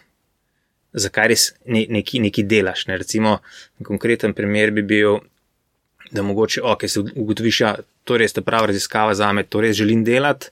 zakaj 0.94 1.28
res 1.32 1.46
ne, 1.66 1.86
neki 1.90 2.44
delaš. 2.44 2.88
Ne? 2.90 2.98
Recimo, 2.98 3.40
konkreten 3.86 4.34
primer 4.34 4.72
bi 4.72 4.82
bil, 4.82 5.20
da 6.12 6.24
mogoče, 6.26 6.62
ok, 6.66 6.88
se 6.90 7.00
ugotoviš, 7.00 7.60
da 7.60 7.66
ja, 7.66 7.76
to 8.04 8.18
je 8.18 8.24
res 8.24 8.34
ta 8.34 8.42
prava 8.42 8.72
raziskava 8.72 9.14
za 9.14 9.32
me, 9.34 9.44
to 9.44 9.62
res 9.62 9.78
želim 9.78 10.04
delati. 10.04 10.50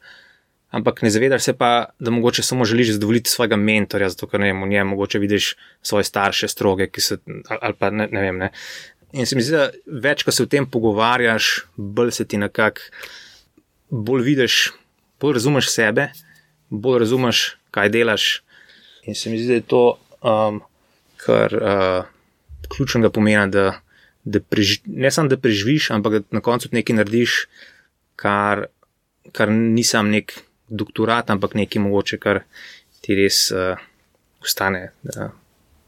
Ampak 0.78 1.00
ne 1.02 1.10
zavedaš 1.10 1.44
se 1.44 1.54
pa, 1.58 1.88
da 2.00 2.12
mogoče 2.12 2.44
samo 2.44 2.66
želiš 2.66 2.92
zadovoljiti 2.98 3.30
svojega 3.30 3.56
mentorja, 3.56 4.10
zato 4.10 4.28
ker 4.28 4.42
ne 4.44 4.52
vem, 4.52 4.64
v 4.64 4.68
njem 4.68 4.88
mogoče 4.88 5.20
vidiš 5.20 5.54
svoje 5.82 6.04
starše, 6.04 6.48
stroge, 6.52 6.90
ki 6.92 7.02
so 7.02 7.18
ali 7.62 7.74
pa 7.80 7.90
ne, 7.90 8.10
ne 8.12 8.22
vem. 8.22 8.38
Ne. 8.38 8.50
In 9.14 9.26
se 9.26 9.36
mi 9.36 9.42
zdi, 9.42 9.56
da 9.56 9.70
več, 10.04 10.26
ko 10.28 10.34
se 10.36 10.44
o 10.44 10.50
tem 10.52 10.68
pogovarjaš, 10.68 11.54
bolj 11.78 12.12
se 12.20 12.26
ti 12.28 12.38
nekako, 12.38 12.84
bolj 13.90 14.26
vidiš, 14.28 14.58
bolj 15.24 15.40
razumeš 15.40 15.72
sebe, 15.72 16.10
bolj 16.70 17.00
razumeš, 17.06 17.46
kaj 17.72 17.94
delaš. 17.96 18.28
In 19.08 19.16
se 19.16 19.32
mi 19.32 19.40
zdi, 19.40 19.48
da 19.48 19.62
je 19.62 19.68
to 19.72 19.84
um, 20.28 20.62
kar, 21.24 21.56
uh, 21.56 22.06
ključnega 22.76 23.12
pomena, 23.14 23.48
da, 23.48 23.68
da 24.24 24.42
prež, 24.44 24.82
ne 24.86 25.12
samo 25.12 25.32
da 25.32 25.40
preživiš, 25.40 25.92
ampak 25.96 26.20
da 26.20 26.40
na 26.40 26.44
koncu 26.44 26.70
nekaj 26.76 27.00
narediš, 27.00 27.40
kar, 28.20 28.68
kar 29.32 29.52
ni 29.52 29.86
sam 29.88 30.12
nek 30.12 30.36
doktorat, 30.68 31.32
ampak 31.32 31.56
nekaj 31.56 31.82
mogoče, 31.84 32.20
kar 32.22 32.44
ti 33.02 33.16
res 33.18 33.48
uh, 33.56 33.80
ostane 34.44 34.90
uh, 35.16 35.32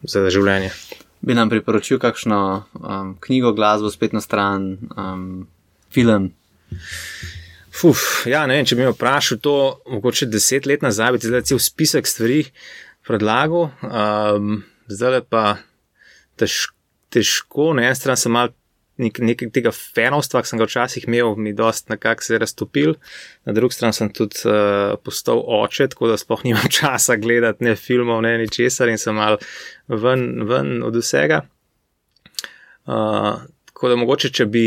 za 0.08 0.28
življenje. 0.32 0.74
Bi 1.20 1.36
nam 1.36 1.52
priporočil 1.52 2.00
kakšno 2.00 2.42
um, 2.80 3.16
knjigo, 3.20 3.52
glasbo, 3.58 3.92
spletno 3.92 4.22
stran, 4.24 4.72
um, 4.96 5.48
film? 5.92 6.30
Fuf, 7.76 8.24
ja, 8.28 8.46
ne 8.48 8.56
vem, 8.56 8.68
če 8.68 8.78
bi 8.78 8.86
me 8.86 8.94
vprašal 8.94 9.40
to, 9.44 9.56
mogoče 9.92 10.30
deset 10.32 10.68
let 10.68 10.84
nazaj, 10.84 11.12
bi 11.16 11.22
ti 11.22 11.32
zdaj 11.32 11.44
cel 11.52 11.60
spisek 11.64 12.08
stvari 12.08 12.46
predlagal, 13.10 13.72
um, 13.82 14.62
zdaj 14.92 15.24
pa 15.30 15.44
težko, 16.38 16.76
težko 17.10 17.72
na 17.74 17.88
eni 17.90 17.98
strani 17.98 18.22
sem 18.22 18.34
mal 18.36 18.52
nek, 19.02 19.20
nekaj 19.24 19.52
tega 19.56 19.72
fenovstva, 19.74 20.44
ki 20.44 20.52
sem 20.52 20.62
ga 20.62 20.68
včasih 20.70 21.08
imel, 21.08 21.34
mi 21.40 21.56
dost 21.58 21.90
nekako 21.90 22.26
se 22.26 22.36
je 22.36 22.42
raztopil, 22.44 22.96
na 23.48 23.56
drugi 23.56 23.78
strani 23.78 23.98
sem 23.98 24.12
tudi 24.14 24.44
uh, 24.46 24.98
postal 25.04 25.42
oče, 25.60 25.90
tako 25.94 26.12
da 26.12 26.20
sploh 26.20 26.44
nimam 26.46 26.68
časa 26.80 27.18
gledati 27.20 27.66
ne 27.66 27.76
filmov, 27.80 28.22
ne 28.26 28.38
ničesar 28.44 28.92
in 28.92 29.02
sem 29.02 29.18
mal 29.18 29.40
ven, 29.88 30.46
ven 30.50 30.84
od 30.86 31.00
vsega. 31.00 31.44
Uh, 32.90 33.42
tako 33.70 33.94
da 33.94 34.00
mogoče, 34.02 34.34
če 34.34 34.50
bi 34.50 34.66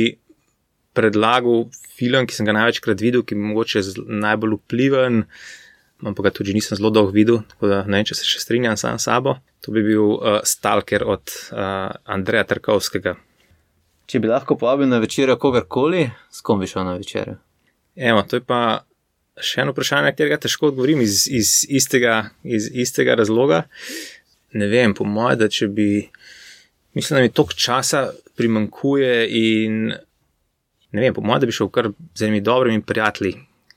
predlagal 0.96 1.66
film, 1.96 2.26
ki 2.28 2.36
sem 2.36 2.48
ga 2.48 2.54
največkrat 2.56 3.00
videl, 3.00 3.24
ki 3.24 3.36
je 3.36 3.42
mogoče 3.42 3.82
najbolj 4.22 4.58
vpliven, 4.60 5.22
ampak 6.02 6.28
ga 6.28 6.34
tudi 6.34 6.54
nisem 6.54 6.76
zelo 6.78 6.90
dolgo 6.90 7.14
videl, 7.14 7.42
tako 7.54 7.70
da 7.70 7.82
ne 7.86 8.00
vem, 8.00 8.06
če 8.08 8.18
se 8.18 8.28
še 8.28 8.42
strinjam 8.42 8.78
sam 8.80 8.98
s 8.98 9.08
sabo. 9.08 9.36
To 9.62 9.74
bi 9.74 9.84
bil 9.86 10.16
uh, 10.16 10.40
Stalker 10.46 11.04
od 11.06 11.34
uh, 11.54 11.92
Andreja 12.10 12.44
Trkovskega. 12.50 13.14
Če 14.10 14.20
bi 14.20 14.30
lahko 14.30 14.58
povabil 14.58 14.90
na 14.90 14.98
večer 15.02 15.30
kogarkoli, 15.38 16.08
s 16.30 16.42
kom 16.44 16.60
bi 16.60 16.68
šel 16.70 16.84
na 16.88 16.96
večer? 16.98 17.36
Evo, 17.96 18.24
to 18.26 18.40
je 18.40 18.44
pa 18.44 18.82
še 19.40 19.62
eno 19.62 19.72
vprašanje, 19.72 20.08
na 20.08 20.12
katerega 20.12 20.40
težko 20.42 20.70
odgovorim 20.72 21.00
iz, 21.04 21.24
iz, 21.30 21.62
istega, 21.68 22.32
iz 22.44 22.68
istega 22.68 23.16
razloga. 23.18 23.62
Ne 24.58 24.68
vem, 24.68 24.92
po 24.96 25.06
mojem, 25.08 25.38
da 25.40 25.48
če 25.48 25.70
bi, 25.72 25.88
mislim, 26.98 27.16
da 27.16 27.22
mi 27.24 27.32
toliko 27.32 27.56
časa 27.56 28.10
primankuje 28.36 29.14
in 29.38 29.78
ne 30.92 31.00
vem, 31.00 31.14
po 31.14 31.24
mojem, 31.24 31.44
da 31.44 31.48
bi 31.48 31.56
šel 31.56 31.70
kar 31.72 31.88
z 32.14 32.26
enimi 32.26 32.42
dobrimi 32.44 32.82
prijatelji, 32.84 33.36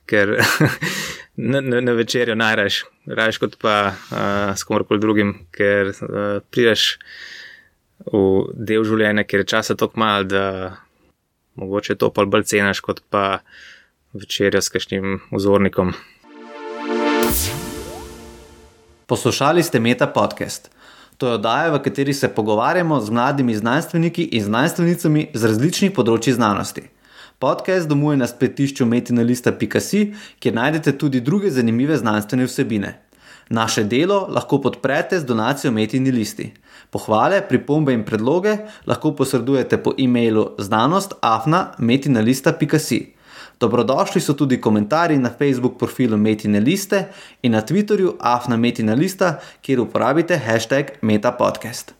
ker 0.10 0.36
na, 1.38 1.62
na, 1.62 1.92
večerjo 1.92 2.36
najraž, 2.36 2.84
raž 3.06 3.38
kot 3.38 3.58
pa 3.62 3.76
uh, 3.92 4.56
s 4.56 4.64
komorkoli 4.64 5.00
drugim, 5.00 5.34
ker 5.52 5.92
uh, 5.92 6.40
prideš 6.52 6.96
v 8.12 8.52
del 8.56 8.84
življenja, 8.88 9.26
ker 9.28 9.44
je 9.44 9.52
časa 9.56 9.76
tako 9.76 10.00
malo, 10.00 10.24
da 10.28 10.46
mogoče 11.60 11.96
to 12.00 12.12
pa 12.12 12.26
bolj 12.26 12.48
cenaš 12.52 12.82
kot 12.84 13.04
pa 13.10 13.40
večerja 14.16 14.62
s 14.62 14.72
kakšnim 14.72 15.20
vzornikom. 15.32 15.94
Poslušali 19.06 19.64
ste 19.64 19.80
Meta 19.80 20.08
podcast. 20.08 20.72
To 21.18 21.28
je 21.28 21.34
oddaja, 21.38 21.72
v 21.72 21.80
kateri 21.80 22.14
se 22.14 22.28
pogovarjamo 22.28 23.00
z 23.02 23.10
mladimi 23.10 23.56
znanstveniki 23.56 24.24
in 24.36 24.44
znanstvenicami 24.44 25.30
z 25.34 25.52
različnih 25.52 25.94
področji 25.96 26.34
znanosti. 26.36 26.90
Podcast 27.40 27.88
domuje 27.88 28.18
na 28.18 28.28
spletišču 28.28 28.86
metinalista.si, 28.86 30.14
kjer 30.40 30.54
najdete 30.56 30.98
tudi 30.98 31.22
druge 31.22 31.52
zanimive 31.52 31.98
znanstvene 31.98 32.46
vsebine. 32.46 33.00
Naše 33.50 33.84
delo 33.84 34.28
lahko 34.30 34.62
podprete 34.62 35.20
z 35.20 35.26
donacijo 35.26 35.72
Metini 35.72 36.12
listi. 36.12 36.54
Pohvale, 36.90 37.48
pripombe 37.48 37.94
in 37.94 38.06
predloge 38.06 38.58
lahko 38.88 39.12
posredujete 39.16 39.78
po 39.84 39.94
e-mailu 40.00 40.50
znanost.afna.metinalista.si. 40.58 43.16
Dobrodošli 43.60 44.22
so 44.22 44.34
tudi 44.34 44.62
komentarji 44.62 45.18
na 45.18 45.30
Facebook 45.30 45.78
profilu 45.80 46.18
Metina 46.18 46.60
liste 46.60 47.04
in 47.42 47.52
na 47.52 47.62
Twitterju 47.62 48.14
afna.metina 48.20 48.94
lista, 48.94 49.40
kjer 49.62 49.80
uporabite 49.80 50.38
hashtag 50.38 50.86
metapodcast. 51.02 51.94